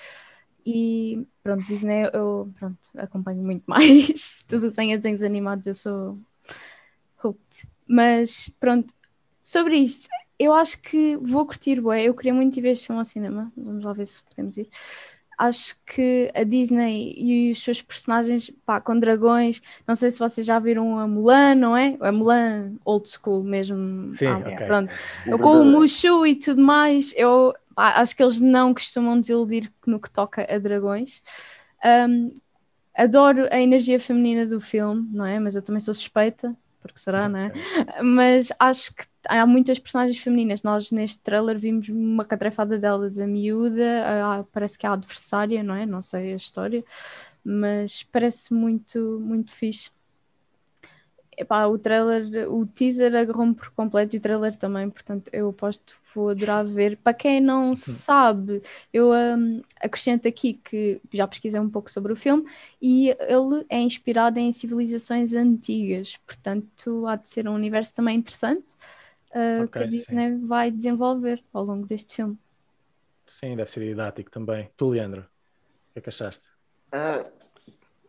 [0.65, 4.43] e pronto, Disney eu pronto, acompanho muito mais.
[4.47, 6.19] Tudo sem desenhos animados, eu sou
[7.23, 7.67] hooked.
[7.87, 8.93] Mas pronto,
[9.43, 10.07] sobre isto,
[10.39, 12.03] eu acho que vou curtir bué.
[12.03, 13.51] Eu queria muito ir ver este filme ao cinema.
[13.55, 14.69] Vamos lá ver se podemos ir.
[15.37, 20.45] Acho que a Disney e os seus personagens, pá, com dragões, não sei se vocês
[20.45, 21.97] já viram a Mulan, não é?
[21.99, 24.11] A Mulan old school mesmo.
[24.11, 24.67] Sim, ah, okay.
[24.67, 24.93] pronto.
[25.25, 29.99] Eu, com o Mushu e tudo mais, eu acho que eles não costumam desiludir no
[29.99, 31.21] que toca a dragões.
[31.83, 32.31] Um,
[32.95, 35.39] adoro a energia feminina do filme, não é?
[35.39, 37.51] Mas eu também sou suspeita, porque será, não é?
[38.03, 40.63] Mas acho que há muitas personagens femininas.
[40.63, 45.63] Nós neste trailer vimos uma catrefada delas, a miúda, a, parece que é a adversária,
[45.63, 45.85] não é?
[45.85, 46.83] Não sei a história,
[47.43, 49.91] mas parece muito, muito fixe
[51.37, 55.95] epá, o trailer, o teaser agarrou-me por completo e o trailer também, portanto eu aposto
[55.95, 56.97] que vou adorar ver.
[56.97, 57.75] Para quem não uhum.
[57.75, 58.61] sabe,
[58.93, 62.43] eu um, acrescento aqui que já pesquisei um pouco sobre o filme
[62.81, 68.75] e ele é inspirado em civilizações antigas, portanto há de ser um universo também interessante
[69.31, 70.47] uh, okay, que a Disney sim.
[70.47, 72.37] vai desenvolver ao longo deste filme.
[73.25, 74.69] Sim, deve ser didático também.
[74.75, 76.45] Tu, Leandro, o que é que achaste?
[76.87, 77.41] Uh,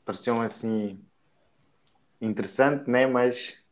[0.05, 0.99] Pareceu-me assim
[2.27, 3.07] interessante, né?
[3.07, 3.65] mas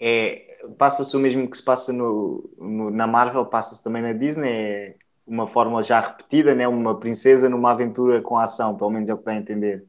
[0.00, 4.48] é, passa-se o mesmo que se passa no, no na Marvel, passa-se também na Disney,
[4.50, 4.94] é
[5.26, 6.66] uma fórmula já repetida, né?
[6.66, 9.84] uma princesa numa aventura com ação, pelo menos é o que dá a entender.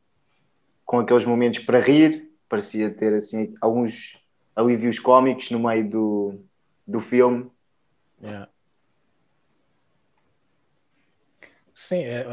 [0.85, 4.23] Com aqueles momentos para rir, parecia ter assim alguns
[4.55, 6.39] alívios cómicos no meio do,
[6.85, 7.49] do filme.
[8.21, 8.49] Yeah.
[11.80, 12.25] Sim, é,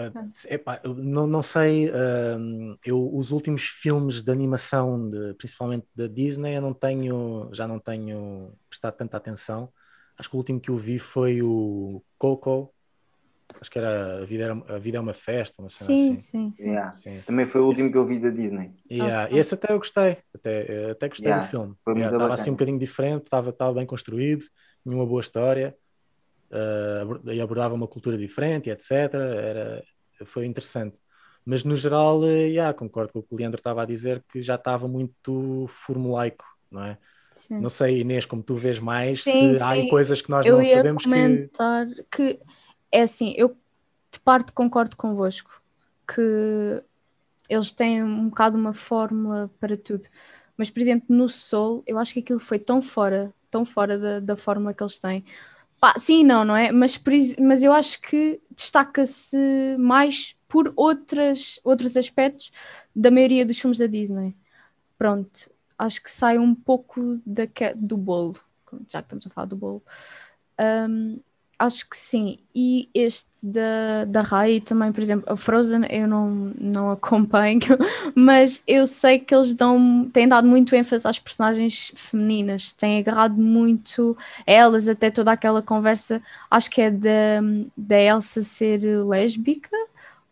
[0.49, 6.07] é, epá, não, não sei, uh, eu, os últimos filmes de animação, de, principalmente da
[6.07, 9.69] Disney, eu não tenho, já não tenho prestado tanta atenção.
[10.19, 12.73] Acho que o último que eu vi foi o Coco,
[13.61, 16.17] acho que era A Vida, era, a vida é uma Festa, uma cena sim, assim.
[16.17, 16.71] Sim, sim.
[16.71, 16.93] Yeah.
[16.93, 17.21] sim.
[17.27, 17.93] Também foi o último Esse...
[17.93, 18.73] que eu vi da Disney.
[18.91, 19.27] Yeah.
[19.27, 19.39] Okay.
[19.39, 21.45] Esse até eu gostei, até, até gostei yeah.
[21.45, 21.75] do filme.
[21.87, 24.47] Estava yeah, assim um bocadinho diferente, estava, estava bem construído,
[24.83, 25.77] tinha uma boa história.
[26.51, 28.91] Uh, e abordava uma cultura diferente, etc.
[29.15, 29.85] Era,
[30.25, 30.97] foi interessante.
[31.45, 34.43] Mas no geral, uh, yeah, concordo com o que o Leandro estava a dizer, que
[34.43, 36.99] já estava muito formulaico, não é?
[37.31, 37.59] Sim.
[37.59, 39.87] Não sei, Inês, como tu vês mais, sim, se sim.
[39.87, 42.35] há coisas que nós eu não sabemos comentar que...
[42.35, 42.41] que...
[42.93, 43.57] É assim, eu
[44.13, 45.61] de parte concordo convosco,
[46.07, 46.83] que
[47.49, 50.09] eles têm um bocado uma fórmula para tudo.
[50.57, 54.21] Mas, por exemplo, no Soul, eu acho que aquilo foi tão fora, tão fora da,
[54.21, 55.25] da fórmula que eles têm.
[55.85, 56.73] Pá, sim, não, não é?
[56.73, 56.99] Mas,
[57.39, 59.37] mas eu acho que destaca-se
[59.79, 62.51] mais por outras, outros aspectos
[62.97, 64.35] da maioria dos filmes da Disney.
[64.97, 67.45] Pronto, acho que sai um pouco da,
[67.77, 68.33] do bolo,
[68.89, 69.83] já que estamos a falar do bolo.
[70.59, 71.21] Um,
[71.59, 72.39] acho que sim.
[72.55, 77.61] E este da, da Rai também, por exemplo, a Frozen eu não, não acompanho,
[78.15, 83.35] mas eu sei que eles dão, têm dado muito ênfase às personagens femininas, têm agarrado
[83.35, 87.41] muito elas, até toda aquela conversa, acho que é da,
[87.77, 89.77] da Elsa ser lésbica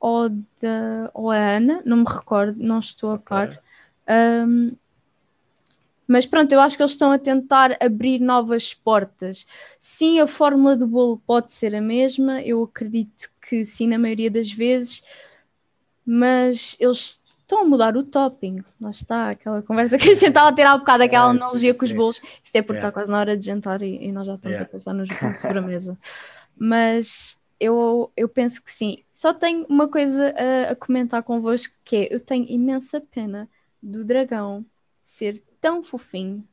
[0.01, 3.61] ou da ou a Ana, não me recordo, não estou a par.
[4.09, 4.73] Um,
[6.07, 9.47] mas pronto, eu acho que eles estão a tentar abrir novas portas.
[9.79, 14.31] Sim, a fórmula do bolo pode ser a mesma, eu acredito que sim, na maioria
[14.31, 15.03] das vezes,
[16.05, 18.65] mas eles estão a mudar o topping.
[18.81, 21.31] Lá está, aquela conversa que a gente estava a ter há um bocado, aquela é,
[21.31, 22.21] analogia sim, com os bolos.
[22.43, 24.65] Isto é porque está quase na hora de jantar e, e nós já estamos a
[24.65, 25.99] pensar nos bolos sobre a mesa.
[26.57, 28.99] Mas eu, eu penso que sim.
[29.13, 33.49] Só tenho uma coisa a, a comentar convosco que é, eu tenho imensa pena
[33.83, 34.65] do dragão
[35.05, 36.47] ser tão fofinho.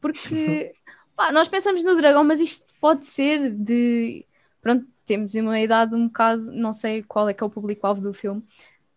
[0.00, 0.74] Porque
[1.16, 4.26] pá, nós pensamos no dragão, mas isto pode ser de.
[4.60, 6.52] Pronto, temos uma idade um bocado.
[6.52, 8.44] Não sei qual é que é o público-alvo do filme,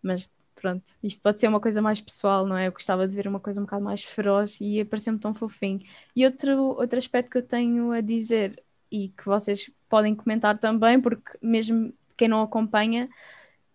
[0.02, 2.66] mas pronto, isto pode ser uma coisa mais pessoal, não é?
[2.66, 5.80] Eu gostava de ver uma coisa um bocado mais feroz e apareceu-me tão fofinho.
[6.16, 11.00] E outro, outro aspecto que eu tenho a dizer e que vocês podem comentar também,
[11.00, 13.08] porque mesmo quem não acompanha,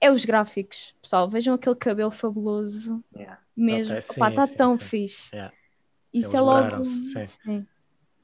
[0.02, 0.96] é os gráficos.
[1.02, 3.04] Pessoal, vejam aquele cabelo fabuloso.
[3.16, 3.40] Yeah.
[3.56, 3.98] Mesmo.
[3.98, 4.86] Okay, está tão sim.
[4.86, 5.36] fixe.
[5.36, 5.54] Yeah.
[6.14, 6.84] Isso é logo.
[6.84, 7.28] Sim.
[7.28, 7.68] sim.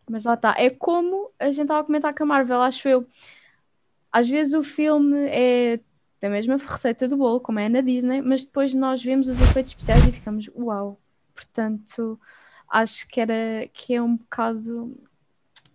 [0.09, 0.55] Mas lá está.
[0.57, 3.07] É como a gente estava a comentar com a Marvel, acho eu.
[4.11, 5.79] Às vezes o filme é
[6.19, 9.73] da mesma receita do bolo, como é na Disney, mas depois nós vemos os efeitos
[9.73, 10.99] especiais e ficamos uau.
[11.33, 12.19] Portanto,
[12.69, 14.97] acho que era que é um bocado.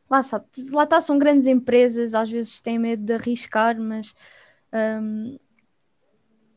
[0.09, 4.13] Lá, sabe, lá está, são grandes empresas, às vezes têm medo de arriscar, mas
[4.73, 5.39] um,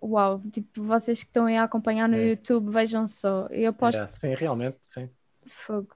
[0.01, 2.17] uau, tipo, vocês que estão aí a acompanhar no.
[2.17, 3.47] YouTube, vejam só.
[3.51, 4.03] Eu aposto.
[4.03, 5.09] É, sim, realmente, sim.
[5.47, 5.95] Fogo.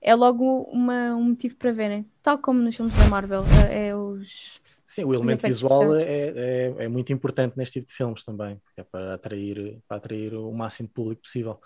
[0.00, 2.10] É logo uma, um motivo para verem.
[2.22, 4.60] Tal como nos filmes da Marvel, é, é os.
[4.86, 8.82] Sim, o elemento visual é, é, é, muito importante neste tipo de filmes também, é
[8.82, 11.60] para atrair, para atrair o máximo de público possível.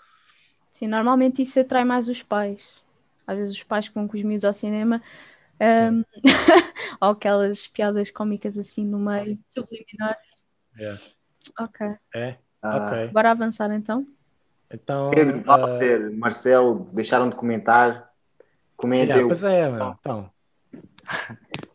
[0.71, 2.83] Sim, normalmente isso atrai mais os pais.
[3.25, 5.01] Às vezes os pais com os miúdos ao cinema
[5.59, 6.03] um,
[7.01, 10.21] ou aquelas piadas cómicas assim no meio, subliminares.
[10.77, 11.01] Yeah.
[11.59, 11.87] Ok.
[12.13, 12.37] É?
[12.61, 12.77] Ah.
[12.77, 13.07] Ok.
[13.13, 14.05] Bora avançar então?
[14.71, 16.17] Então, Pedro, Walter, uh...
[16.17, 18.11] Marcelo, deixaram de comentar.
[18.75, 19.15] Comentem.
[19.15, 19.97] Yeah, pois é, mano.
[19.99, 20.31] Então.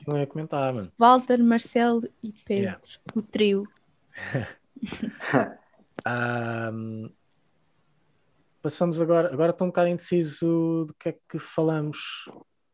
[0.06, 0.92] Não ia comentar, mano.
[0.98, 2.64] Walter, Marcelo e Pedro.
[2.64, 2.80] Yeah.
[3.14, 3.68] O trio.
[6.74, 7.10] um,
[8.60, 9.32] passamos agora.
[9.32, 12.24] Agora estou um bocado indeciso do que é que falamos.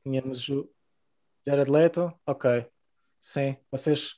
[0.03, 0.69] Tínhamos o
[1.47, 2.13] Jared Leto.
[2.27, 2.67] Ok.
[3.21, 3.57] Sim.
[3.71, 4.17] Vocês.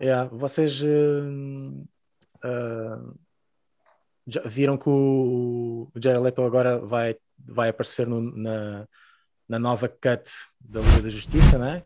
[0.00, 0.82] Yeah, vocês.
[0.82, 1.86] Uh,
[2.44, 3.14] uh,
[4.26, 8.88] já viram que o, o Jared Leto agora vai, vai aparecer no, na,
[9.48, 11.84] na nova cut da Liga da Justiça, não é?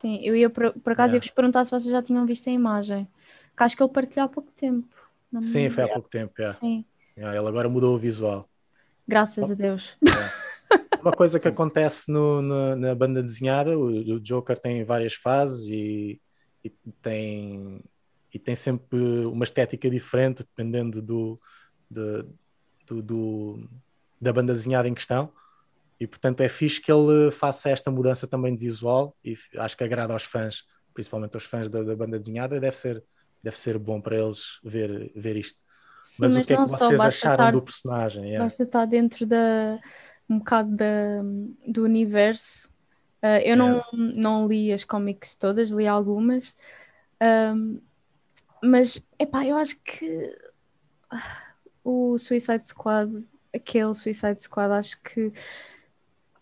[0.00, 1.16] Sim, eu ia por, por acaso yeah.
[1.16, 3.08] ia-vos perguntar se vocês já tinham visto a imagem.
[3.56, 4.94] Que acho que ele partilhou há pouco tempo.
[5.40, 6.58] Sim, foi há pouco tempo, yeah.
[6.58, 6.84] Sim.
[7.16, 8.48] Yeah, ele agora mudou o visual.
[9.06, 9.96] Graças a Deus.
[11.00, 15.68] Uma coisa que acontece no, no, na banda desenhada, o, o Joker tem várias fases
[15.68, 16.20] e,
[16.64, 16.70] e
[17.02, 17.80] tem
[18.34, 21.40] e tem sempre uma estética diferente dependendo do,
[21.88, 22.24] de,
[22.84, 23.70] do, do,
[24.20, 25.32] da banda desenhada em questão.
[26.00, 29.84] E portanto é fixe que ele faça esta mudança também de visual e acho que
[29.84, 33.00] agrada aos fãs, principalmente aos fãs da, da banda desenhada, deve ser,
[33.40, 35.62] deve ser bom para eles ver, ver isto.
[36.00, 38.24] Sim, mas, mas, o que é que vocês acharam estar, do personagem?
[38.24, 38.44] Yeah.
[38.44, 39.78] Basta estar dentro da,
[40.28, 41.22] um bocado da,
[41.68, 42.68] do universo.
[43.22, 43.56] Uh, eu yeah.
[43.56, 46.54] não, não li as cómics todas, li algumas.
[47.22, 47.80] Um,
[48.64, 50.36] mas, epá, eu acho que
[51.82, 55.32] o Suicide Squad, aquele Suicide Squad, acho que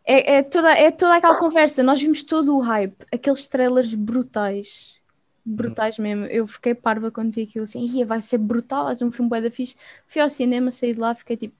[0.04, 1.82] é, é, toda, é toda aquela conversa.
[1.82, 5.00] Nós vimos todo o hype, aqueles trailers brutais.
[5.44, 6.02] Brutais hum.
[6.02, 6.24] mesmo.
[6.26, 9.28] Eu fiquei parva quando vi aquilo assim, Ia, vai ser brutal, vai ser um filme
[9.28, 9.76] bué da fixe.
[10.06, 11.56] Fui ao cinema, saí de lá, fiquei tipo,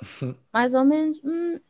[0.52, 1.20] mais ou menos.
[1.24, 1.60] Hum,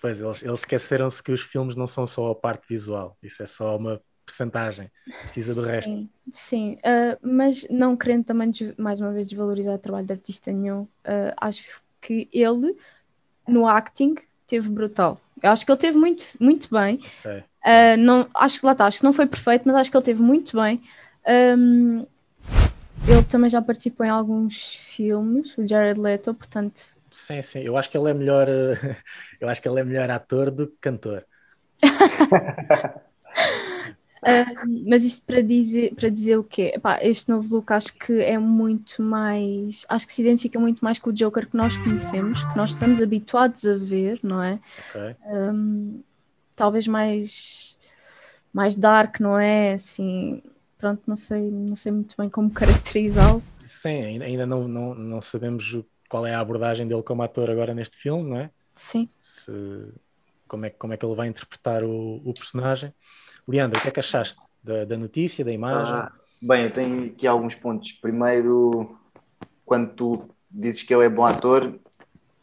[0.00, 3.46] Pois, eles, eles esqueceram-se que os filmes não são só a parte visual, isso é
[3.46, 4.00] só uma
[4.30, 4.90] percentagem,
[5.22, 5.90] precisa do resto.
[5.90, 6.78] Sim, sim.
[6.78, 11.34] Uh, mas não querendo também mais uma vez desvalorizar o trabalho de artista nenhum, uh,
[11.36, 12.76] acho que ele
[13.46, 14.14] no acting
[14.46, 15.20] teve brutal.
[15.42, 17.00] Eu acho que ele teve muito, muito bem.
[17.20, 17.44] Okay.
[17.64, 20.04] Uh, não, acho que lá está, acho que não foi perfeito, mas acho que ele
[20.04, 20.80] teve muito bem.
[21.58, 22.06] Um,
[23.06, 26.80] ele também já participou em alguns filmes, o Jared Leto, portanto.
[27.10, 27.60] Sim, sim.
[27.60, 28.48] Eu acho que ele é melhor,
[29.40, 31.24] eu acho que ele é melhor ator do que cantor.
[34.86, 36.72] Mas isto para dizer, para dizer o quê?
[36.74, 39.86] Epá, este novo look acho que é muito mais.
[39.88, 43.00] Acho que se identifica muito mais com o Joker que nós conhecemos, que nós estamos
[43.00, 44.60] habituados a ver, não é?
[44.90, 45.16] Okay.
[45.26, 46.02] Um,
[46.54, 47.78] talvez mais,
[48.52, 49.74] mais dark, não é?
[49.74, 50.42] Assim,
[50.76, 53.42] pronto, não sei, não sei muito bem como caracterizá-lo.
[53.64, 57.96] Sim, ainda não, não, não sabemos qual é a abordagem dele como ator agora neste
[57.96, 58.50] filme, não é?
[58.74, 59.08] Sim.
[59.22, 59.52] Se,
[60.48, 62.92] como, é, como é que ele vai interpretar o, o personagem.
[63.50, 65.94] Leandro, o que é que achaste da, da notícia, da imagem?
[65.94, 67.92] Ah, bem, eu tenho aqui alguns pontos.
[67.92, 68.96] Primeiro,
[69.66, 71.78] quando tu dizes que ele é bom ator,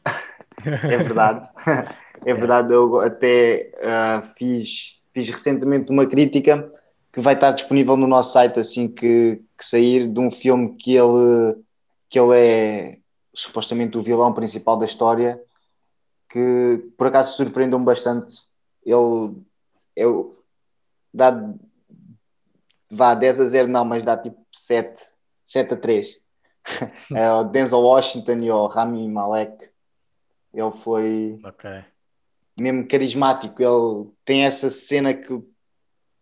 [0.65, 1.49] é verdade.
[2.25, 6.71] é verdade, eu até uh, fiz, fiz recentemente uma crítica
[7.11, 10.95] que vai estar disponível no nosso site assim que, que sair de um filme que
[10.95, 11.57] ele,
[12.09, 12.97] que ele é
[13.33, 15.41] supostamente o vilão principal da história,
[16.29, 18.35] que por acaso surpreendeu-me bastante.
[18.85, 19.35] Ele,
[19.95, 20.29] eu,
[21.17, 21.31] dá
[22.89, 25.01] vá 10 a 0 não, mas dá tipo 7,
[25.45, 26.19] 7 a 3.
[27.13, 29.69] é, o Denzel Washington e o Rami Malek.
[30.53, 31.83] Ele foi okay.
[32.59, 33.61] mesmo carismático.
[33.61, 35.41] Ele tem essa cena que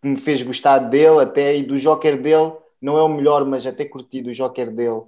[0.04, 2.54] me fez gostar dele, até e do Joker dele.
[2.82, 5.04] Não é o melhor, mas até curti do Joker dele.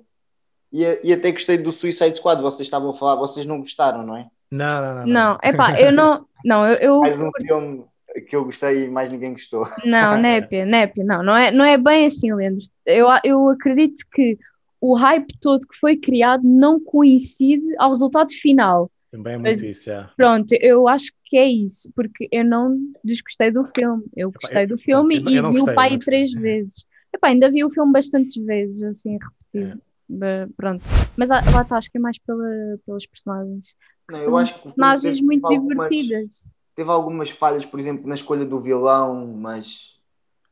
[0.72, 2.42] E, e até gostei do Suicide Squad.
[2.42, 4.30] Vocês estavam a falar, vocês não gostaram, não é?
[4.50, 5.06] Não, não, não.
[5.06, 6.26] Não, é pá, eu não.
[6.44, 6.76] Não, eu.
[6.76, 7.00] eu...
[7.02, 7.86] Mais um filme
[8.22, 9.68] que eu gostei e mais ninguém gostou.
[9.86, 12.64] Não, népia, népia, não, não é, não é bem assim, Leandro.
[12.86, 14.38] Eu, eu acredito que
[14.80, 18.92] o hype todo que foi criado não coincide ao resultado final.
[19.12, 20.10] Também é muito Mas, isso, é.
[20.16, 24.04] Pronto, eu acho que é isso, porque eu não desgostei do filme.
[24.16, 26.86] Eu gostei eu, do filme eu, eu, e vi gostei, o pai três vezes.
[27.14, 29.18] Epá, ainda vi o filme bastantes vezes, assim,
[29.54, 29.82] repetido.
[30.22, 30.48] É.
[30.56, 30.84] Pronto.
[31.18, 32.48] Mas lá está, acho que é mais pela,
[32.86, 33.76] pelas personagens.
[34.12, 35.90] Não, eu acho que personagens muito algumas...
[35.90, 36.46] divertidas
[36.78, 39.96] teve algumas falhas, por exemplo, na escolha do vilão, mas,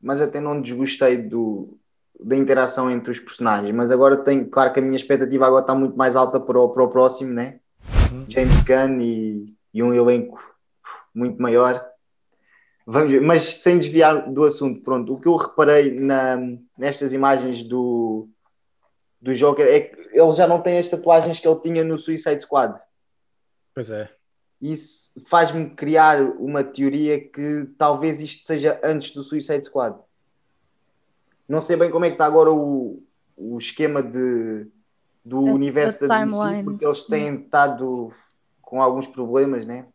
[0.02, 1.78] mas até não desgostei do,
[2.18, 3.72] da interação entre os personagens.
[3.72, 6.68] Mas agora tenho, claro que a minha expectativa agora está muito mais alta para o,
[6.70, 7.60] para o próximo, né?
[8.10, 8.26] Uhum.
[8.28, 10.52] James Gunn e, e um elenco
[11.14, 11.86] muito maior.
[12.84, 13.20] Vamos ver.
[13.20, 16.38] Mas sem desviar do assunto, pronto, o que eu reparei na,
[16.76, 18.28] nestas imagens do,
[19.22, 22.40] do Joker é que ele já não tem as tatuagens que ele tinha no Suicide
[22.40, 22.80] Squad.
[23.72, 24.10] Pois é
[24.60, 29.98] isso faz-me criar uma teoria que talvez isto seja antes do Suicide Squad.
[31.48, 33.02] Não sei bem como é que está agora o,
[33.36, 34.66] o esquema de,
[35.24, 38.10] do universo da DC, porque eles têm estado
[38.62, 39.86] com alguns problemas, né?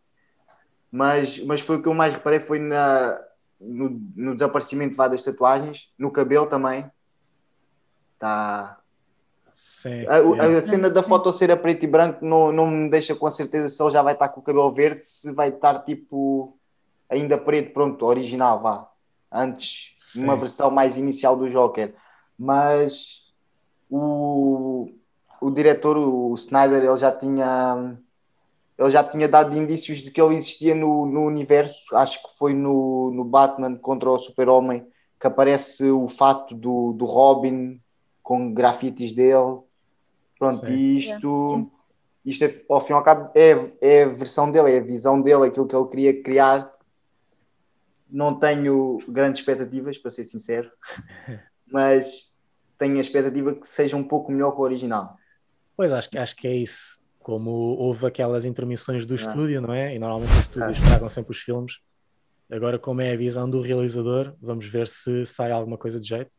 [0.91, 3.19] Mas, mas foi o que eu mais reparei foi na,
[3.59, 6.89] no, no desaparecimento das tatuagens, no cabelo também.
[8.13, 8.80] Está
[9.51, 10.61] Sim, a, a, é.
[10.61, 13.69] cena da foto ser a preto e branco não, não me deixa com a certeza
[13.69, 16.57] se ele já vai estar com o cabelo verde, se vai estar tipo
[17.09, 18.87] ainda preto, pronto, original, vá.
[19.31, 20.23] Antes, Sim.
[20.23, 21.93] uma versão mais inicial do Joker.
[22.37, 23.21] Mas
[23.89, 24.89] o,
[25.41, 27.97] o diretor, o Snyder, ele já tinha
[28.77, 32.53] ele já tinha dado indícios de que ele existia no, no universo, acho que foi
[32.53, 34.87] no, no Batman contra o Super-Homem,
[35.19, 37.79] que aparece o fato do, do Robin
[38.21, 39.59] com grafites dele.
[40.37, 40.73] Pronto, Sim.
[40.73, 41.71] e isto,
[42.25, 43.51] isto é, ao fim e ao cabo é,
[43.81, 46.71] é a versão dele, é a visão dele, aquilo que ele queria criar.
[48.09, 50.69] Não tenho grandes expectativas, para ser sincero,
[51.71, 52.31] mas
[52.77, 55.15] tenho a expectativa que seja um pouco melhor que o original.
[55.77, 57.01] Pois acho, acho que é isso.
[57.19, 59.17] Como houve aquelas intermissões do ah.
[59.17, 59.95] estúdio, não é?
[59.95, 60.87] E normalmente os estúdios ah.
[60.87, 61.75] tragam sempre os filmes.
[62.49, 66.33] Agora, como é a visão do realizador, vamos ver se sai alguma coisa de jeito.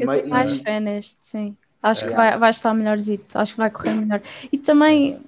[0.00, 1.56] Eu tenho mais fé neste, sim.
[1.82, 2.08] Acho é.
[2.08, 4.20] que vai, vai estar melhorzito, acho que vai correr melhor.
[4.52, 5.20] E também,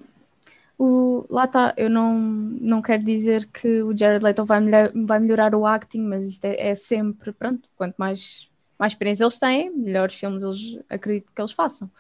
[0.79, 5.19] o, lá está, eu não, não quero dizer que o Jared Leto vai, melhor, vai
[5.19, 9.71] melhorar o acting, mas isto é, é, sempre, pronto, quanto mais, mais experiência eles têm,
[9.71, 11.91] melhores filmes eles acredito que eles façam.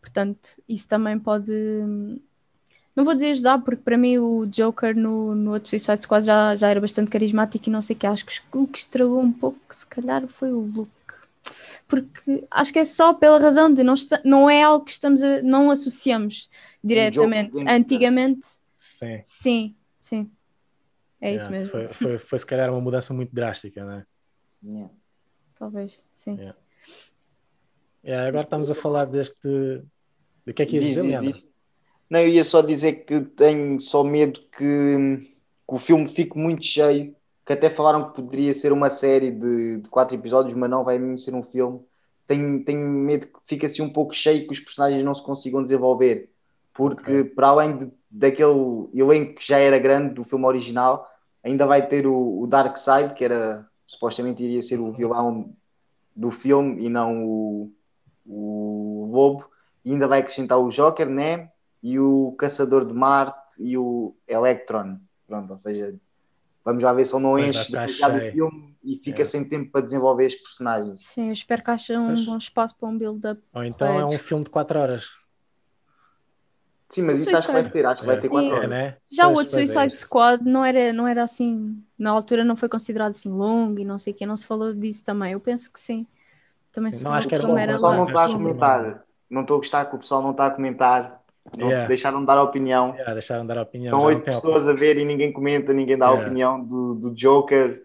[0.00, 1.52] Portanto, isso também pode.
[2.96, 6.56] Não vou dizer ajudar, porque para mim o Joker no, no outro Suicide Squad já,
[6.56, 8.06] já era bastante carismático e não sei o que.
[8.06, 10.90] Acho que o que estragou um pouco, se calhar, foi o look
[11.90, 15.22] porque acho que é só pela razão de não, está, não é algo que estamos
[15.22, 16.48] a, não associamos
[16.82, 17.58] diretamente.
[17.58, 19.20] Um Antigamente, sim.
[19.24, 19.76] sim.
[20.00, 20.30] sim.
[21.20, 21.68] É isso mesmo.
[21.68, 24.06] Foi, foi, foi, se calhar uma mudança muito drástica, não é?
[24.64, 24.90] Yeah.
[25.58, 26.36] Talvez, sim.
[26.36, 26.58] Yeah.
[28.02, 29.48] Yeah, agora estamos a falar deste.
[30.46, 31.42] Do que é que ias dizer, Leandro?
[32.08, 36.64] Não, eu ia só dizer que tenho só medo que, que, o filme fique muito
[36.64, 37.14] cheio.
[37.50, 41.00] Que até falaram que poderia ser uma série de, de quatro episódios, mas não vai
[41.00, 41.80] mesmo ser um filme.
[42.24, 45.60] Tenho, tenho medo que fique assim um pouco cheio que os personagens não se consigam
[45.60, 46.30] desenvolver.
[46.72, 47.24] Porque, okay.
[47.24, 51.10] para além de, daquele elenco que já era grande do filme original,
[51.42, 55.52] ainda vai ter o, o Dark Side, que era supostamente iria ser o vilão
[56.14, 57.72] do filme e não o,
[58.24, 59.50] o Lobo,
[59.84, 61.50] e ainda vai acrescentar o Joker, né?
[61.82, 65.00] E o Caçador de Marte e o Electron.
[65.26, 65.92] Pronto, ou seja,
[66.64, 69.24] vamos lá ver se ele não enche do filme e fica é.
[69.24, 71.06] sem tempo para desenvolver os personagens.
[71.06, 73.40] Sim, eu espero que haja um bom espaço para um build-up.
[73.54, 75.20] Ou então é um filme de 4 horas.
[76.88, 78.64] Sim, mas isso acho que vai ter, acho que vai ter 4 horas.
[78.64, 78.96] É, né?
[79.08, 83.12] Já o outro Suicide Squad não era, não era assim, na altura não foi considerado
[83.12, 85.32] assim longo e não sei o que, não se falou disso também.
[85.32, 86.04] Eu penso que sim.
[86.72, 87.56] Também sim, se não, acho que era bom.
[87.56, 89.04] Era o pessoal não está a comentar.
[89.30, 91.19] Não estou a gostar que o pessoal não está a comentar.
[91.56, 91.88] Yeah.
[91.88, 92.94] Deixaram de dar a opinião.
[92.94, 93.96] Yeah, deixaram de dar a opinião.
[93.96, 96.22] Estão oito pessoas a ver e ninguém comenta, ninguém dá yeah.
[96.22, 97.82] a opinião do, do Joker.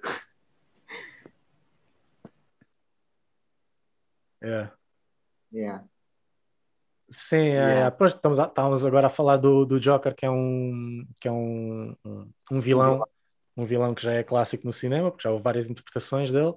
[4.43, 4.71] Yeah.
[5.51, 5.83] Yeah.
[7.09, 7.85] Sim, yeah.
[7.85, 11.31] é, estamos, a, estamos agora a falar do, do Joker, que é um, que é
[11.31, 13.03] um, um, um vilão,
[13.55, 16.53] um vilão que já é clássico no cinema, porque já houve várias interpretações dele.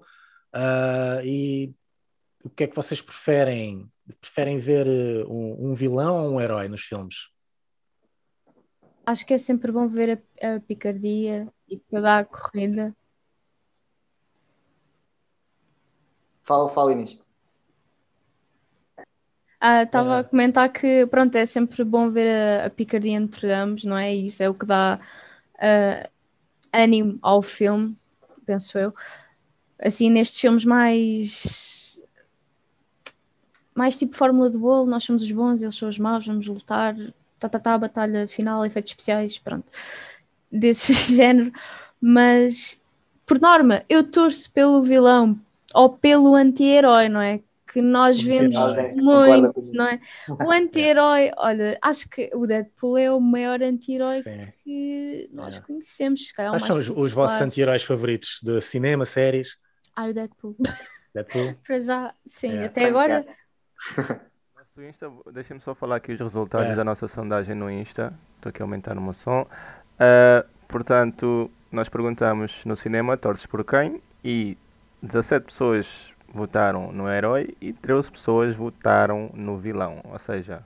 [0.55, 1.75] Uh, e
[2.45, 3.91] o que é que vocês preferem?
[4.21, 7.31] Preferem ver eh, um, um, vilão ou um herói nos filmes?
[9.05, 12.95] Acho que é sempre bom ver a, a picardia e toda a corrida.
[16.43, 17.19] Fala, fala Inês.
[19.61, 23.85] Estava ah, a comentar que pronto, é sempre bom ver a, a picardia entre ambos,
[23.85, 24.15] não é?
[24.15, 25.01] Isso é o que dá
[25.57, 26.09] uh,
[26.73, 27.99] ânimo ao filme,
[28.47, 28.95] penso eu.
[29.81, 31.78] Assim, nestes filmes mais
[33.79, 36.97] mais tipo fórmula de bolo, nós somos os bons, eles são os maus, vamos lutar,
[37.39, 39.71] tá, tá, tá, batalha final, efeitos especiais, pronto,
[40.51, 41.53] desse género.
[42.01, 42.83] Mas,
[43.25, 45.39] por norma, eu torço pelo vilão
[45.73, 47.41] ou pelo anti-herói, não é?
[47.73, 48.57] Que nós vemos
[48.97, 50.01] muito, não é?
[50.45, 54.23] O anti-herói, olha, acho que o Deadpool é o maior anti-herói
[54.65, 55.61] que nós é.
[55.61, 56.33] conhecemos.
[56.33, 59.57] Quais são os, os vossos anti-heróis favoritos de cinema, séries?
[59.95, 60.57] Ah, o Deadpool.
[61.15, 61.55] Deadpool?
[61.65, 62.65] Para já, sim, é.
[62.65, 63.25] até agora
[64.57, 66.75] Nosso Insta, deixem-me só falar aqui os resultados é.
[66.75, 68.13] da nossa sondagem no Insta.
[68.37, 69.43] Estou aqui a aumentar o meu som.
[69.43, 74.03] Uh, portanto, nós perguntamos no cinema, torces por quem?
[74.25, 74.57] E
[75.03, 80.01] 17 pessoas votaram no herói e 13 pessoas votaram no vilão.
[80.05, 80.63] Ou seja,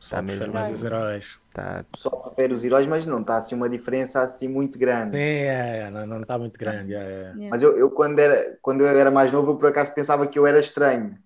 [0.00, 1.38] está mesmo mais os heróis.
[1.52, 1.84] Tá...
[1.94, 5.16] Só prefere os heróis, mas não está assim uma diferença assim muito grande.
[5.16, 6.94] Sim, é, é, não, não está muito grande.
[6.94, 7.48] É, é.
[7.48, 10.38] Mas eu, eu, quando, era, quando eu era mais novo, eu por acaso pensava que
[10.38, 11.18] eu era estranho.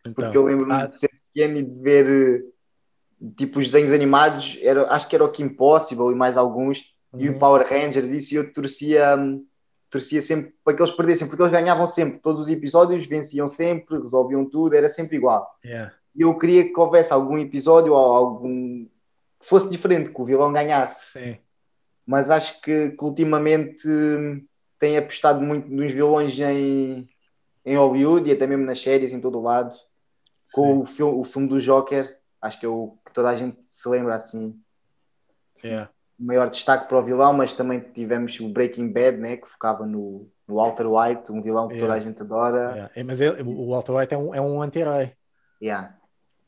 [0.00, 2.44] Então, Porque eu lembro-me ah, de ser pequeno e de ver
[3.36, 7.20] tipo os desenhos animados, era, acho que era o Kim Possible e mais alguns, uhum.
[7.20, 7.38] e o uhum.
[7.38, 9.16] Power Rangers, isso, e eu torcia,
[9.90, 13.98] torcia sempre para que eles perdessem, porque eles ganhavam sempre, todos os episódios venciam sempre,
[13.98, 15.48] resolviam tudo, era sempre igual.
[15.64, 15.92] Yeah.
[16.14, 18.86] E eu queria que houvesse algum episódio ou algum
[19.40, 21.12] que fosse diferente, que o vilão ganhasse.
[21.12, 21.36] Sim.
[22.04, 23.86] Mas acho que, que ultimamente
[24.78, 27.08] tem apostado muito nos vilões em,
[27.68, 29.74] em Hollywood e até mesmo nas séries em todo o lado.
[30.42, 30.54] Sim.
[30.54, 33.58] Com o filme, o filme do Joker, acho que é o que toda a gente
[33.66, 34.58] se lembra assim.
[35.62, 35.90] Yeah.
[36.18, 39.84] O maior destaque para o vilão, mas também tivemos o Breaking Bad, né, que focava
[39.84, 41.86] no, no Walter White, um vilão que yeah.
[41.86, 42.70] toda a gente adora.
[42.70, 42.90] Yeah.
[42.96, 45.12] É, mas ele, o Walter White é um, é um anti-herói.
[45.62, 45.94] Yeah.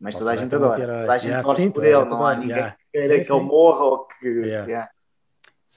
[0.01, 0.83] Mas toda a gente adora.
[0.83, 3.33] É um toda a gente torce Sim, por ele, não há ninguém que queira que
[3.33, 4.55] ele morra ou que.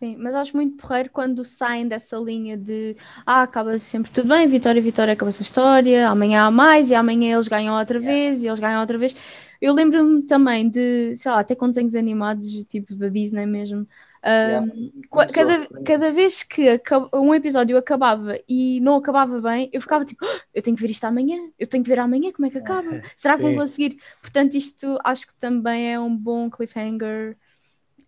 [0.03, 2.93] Sim, mas acho muito porreiro quando saem dessa linha de
[3.25, 7.35] ah, acaba sempre tudo bem, vitória, vitória, acaba essa história, amanhã há mais e amanhã
[7.35, 9.15] eles ganham outra vez e eles ganham outra vez.
[9.61, 13.87] Eu lembro-me também de, sei lá, até com desenhos animados, tipo da Disney mesmo.
[14.25, 14.91] Um,
[15.31, 16.81] cada, cada vez que
[17.13, 20.91] um episódio acabava e não acabava bem, eu ficava tipo, oh, eu tenho que ver
[20.91, 22.89] isto amanhã, eu tenho que ver amanhã como é que acaba.
[23.15, 23.97] Será que vou conseguir?
[24.21, 27.37] Portanto, isto acho que também é um bom cliffhanger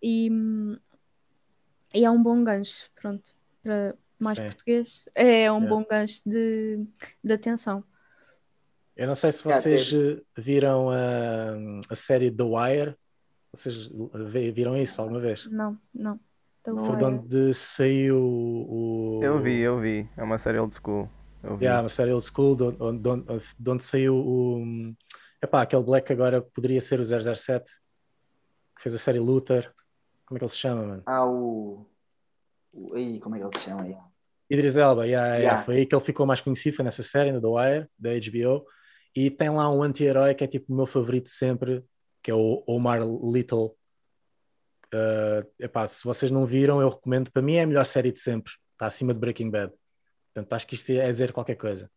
[0.02, 0.30] e
[1.96, 4.44] e é um bom gancho, pronto, para mais Sim.
[4.44, 5.68] português, é um é.
[5.68, 6.84] bom gancho de,
[7.22, 7.82] de atenção.
[8.96, 9.92] Eu não sei se vocês
[10.36, 11.54] viram a,
[11.90, 12.96] a série The Wire.
[13.52, 13.90] Vocês
[14.54, 15.46] viram isso alguma vez?
[15.46, 16.18] Não, não.
[16.62, 19.20] The Foi de onde saiu o.
[19.22, 20.08] Eu vi, eu vi.
[20.16, 21.08] É uma série old school.
[21.42, 21.64] Eu vi.
[21.66, 23.24] Yeah, uma série old school de onde, de onde,
[23.58, 24.94] de onde saiu o.
[25.42, 27.70] Epá, aquele Black agora poderia ser o 007,
[28.74, 29.72] que fez a série Luther.
[30.26, 31.02] Como é que ele se chama, mano?
[31.06, 31.86] Ah, o.
[32.74, 33.20] o...
[33.20, 33.82] Como é que ele se chama?
[33.82, 33.96] aí?
[34.50, 35.38] Idris Elba, yeah, yeah.
[35.38, 35.64] Yeah.
[35.64, 38.64] foi aí que ele ficou mais conhecido, foi nessa série, no The Wire, da HBO.
[39.14, 41.82] E tem lá um anti-herói que é tipo o meu favorito sempre,
[42.22, 43.76] que é o Omar Little.
[44.94, 47.30] Uh, epá, se vocês não viram, eu recomendo.
[47.30, 48.52] Para mim é a melhor série de sempre.
[48.72, 49.72] Está acima de Breaking Bad.
[50.32, 51.90] Portanto, acho que isto é dizer qualquer coisa.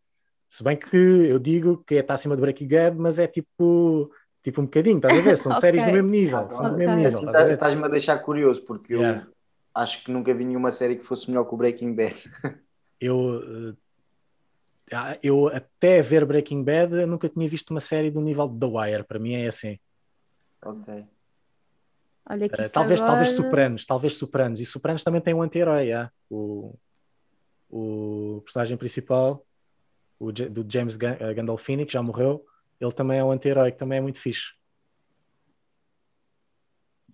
[0.48, 4.12] Se bem que eu digo que está acima de Breaking Bad, mas é tipo,
[4.44, 5.38] tipo um bocadinho, estás a ver?
[5.38, 5.62] São okay.
[5.62, 6.50] séries do mesmo nível.
[6.50, 6.72] São okay.
[6.72, 9.26] do mesmo nível assim, tá, estás-me a, a deixar curioso, porque yeah.
[9.26, 9.34] eu
[9.74, 12.16] acho que nunca vi nenhuma série que fosse melhor que o Breaking Bad.
[13.00, 13.76] eu,
[14.92, 18.66] eh, eu até ver Breaking Bad nunca tinha visto uma série do nível de The
[18.66, 19.04] Wire.
[19.04, 19.80] Para mim é assim.
[20.64, 21.08] Ok.
[22.30, 23.16] Olha que uh, talvez, agora...
[23.16, 24.60] talvez Sopranos, talvez Sopranos.
[24.60, 26.12] E Sopranos também tem um anti-herói, yeah.
[26.30, 26.76] o,
[27.70, 29.44] o personagem principal
[30.20, 32.46] o, do James eh, Gandolfini, que já morreu,
[32.80, 34.54] ele também é um anti-herói, que também é muito fixe.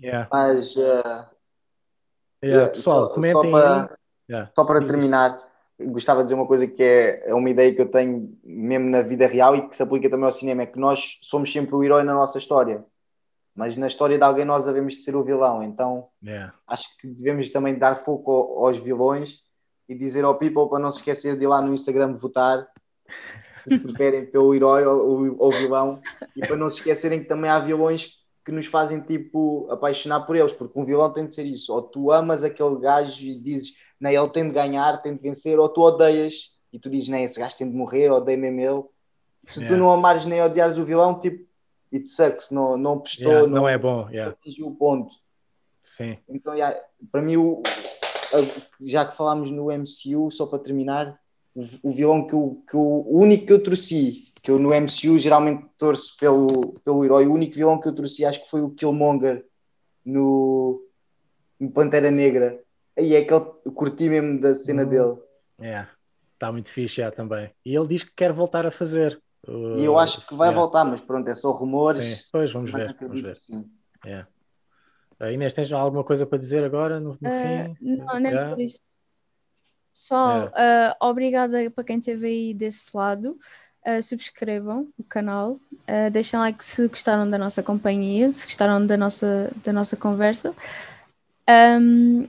[0.02, 0.28] Yeah.
[0.32, 1.28] Mas, uh,
[2.44, 3.98] yeah, pessoal, comentem só para,
[4.30, 4.52] yeah.
[4.54, 5.42] só para terminar,
[5.80, 9.02] gostava de dizer uma coisa que é, é uma ideia que eu tenho mesmo na
[9.02, 11.84] vida real e que se aplica também ao cinema, é que nós somos sempre o
[11.84, 12.86] herói na nossa história.
[13.56, 16.54] Mas na história de alguém nós devemos de ser o vilão, então yeah.
[16.68, 19.40] acho que devemos também dar foco aos vilões
[19.88, 22.68] e dizer ao people para não se esquecer de ir lá no Instagram votar
[23.68, 26.02] se preferem pelo herói ou, ou vilão,
[26.36, 30.36] e para não se esquecerem que também há vilões que nos fazem tipo apaixonar por
[30.36, 33.78] eles, porque um vilão tem de ser isso, ou tu amas aquele gajo e dizes,
[34.00, 37.24] nem ele tem de ganhar, tem de vencer, ou tu odeias e tu dizes, nem
[37.24, 38.84] esse gajo tem de morrer, odeio mesmo ele.
[39.46, 39.76] Se yeah.
[39.76, 41.46] tu não amares nem odiares o vilão, tipo,
[41.94, 44.32] it sucks, não, não prestou, yeah, não, não, é bom, yeah.
[44.32, 45.14] atingiu o ponto.
[45.82, 46.18] Sim.
[46.30, 46.80] Então, yeah,
[47.12, 47.62] para mim, o,
[48.82, 51.20] já que falámos no MCU, só para terminar,
[51.56, 55.18] o, vilão que eu, que eu, o único que eu torci, que eu no MCU
[55.18, 56.48] geralmente torço pelo,
[56.84, 59.46] pelo herói, o único vilão que eu torci acho que foi o Killmonger
[60.06, 60.86] no,
[61.60, 62.60] no Pantera Negra.
[62.98, 63.42] Aí é que eu
[63.74, 64.90] curti mesmo da cena uhum.
[64.90, 65.18] dele.
[65.60, 65.88] É,
[66.34, 67.50] está muito fixe já também.
[67.66, 69.22] E ele diz que quer voltar a fazer.
[69.48, 70.62] Uh, e eu acho que vai yeah.
[70.62, 72.04] voltar, mas pronto, é só rumores.
[72.04, 72.96] Sim, pois vamos ver.
[73.00, 73.36] Vamos ver.
[73.36, 73.70] Sim.
[74.06, 74.28] Yeah.
[75.20, 77.96] Uh, Inês, tens alguma coisa para dizer agora no, no uh, fim?
[77.98, 78.54] Não, nem yeah.
[78.54, 78.80] por isso.
[79.96, 80.90] Pessoal, é.
[80.92, 83.40] uh, obrigada para quem esteve aí desse lado.
[83.88, 88.98] Uh, subscrevam o canal, uh, deixem like se gostaram da nossa companhia, se gostaram da
[88.98, 90.54] nossa, da nossa conversa.
[91.50, 92.28] Um,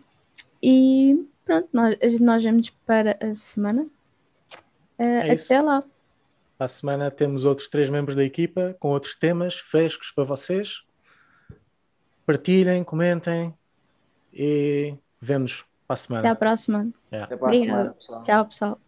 [0.62, 3.82] e pronto, nós, nós vemos para a semana.
[3.82, 5.62] Uh, é até isso.
[5.62, 5.82] lá.
[6.60, 10.84] A semana temos outros três membros da equipa com outros temas frescos para vocês.
[12.24, 13.52] Partilhem, comentem
[14.32, 16.20] e vemos para a semana.
[16.20, 16.88] Até a próxima.
[17.12, 17.24] Yeah.
[17.24, 17.96] Até a próxima.
[18.22, 18.85] Tchau, pessoal.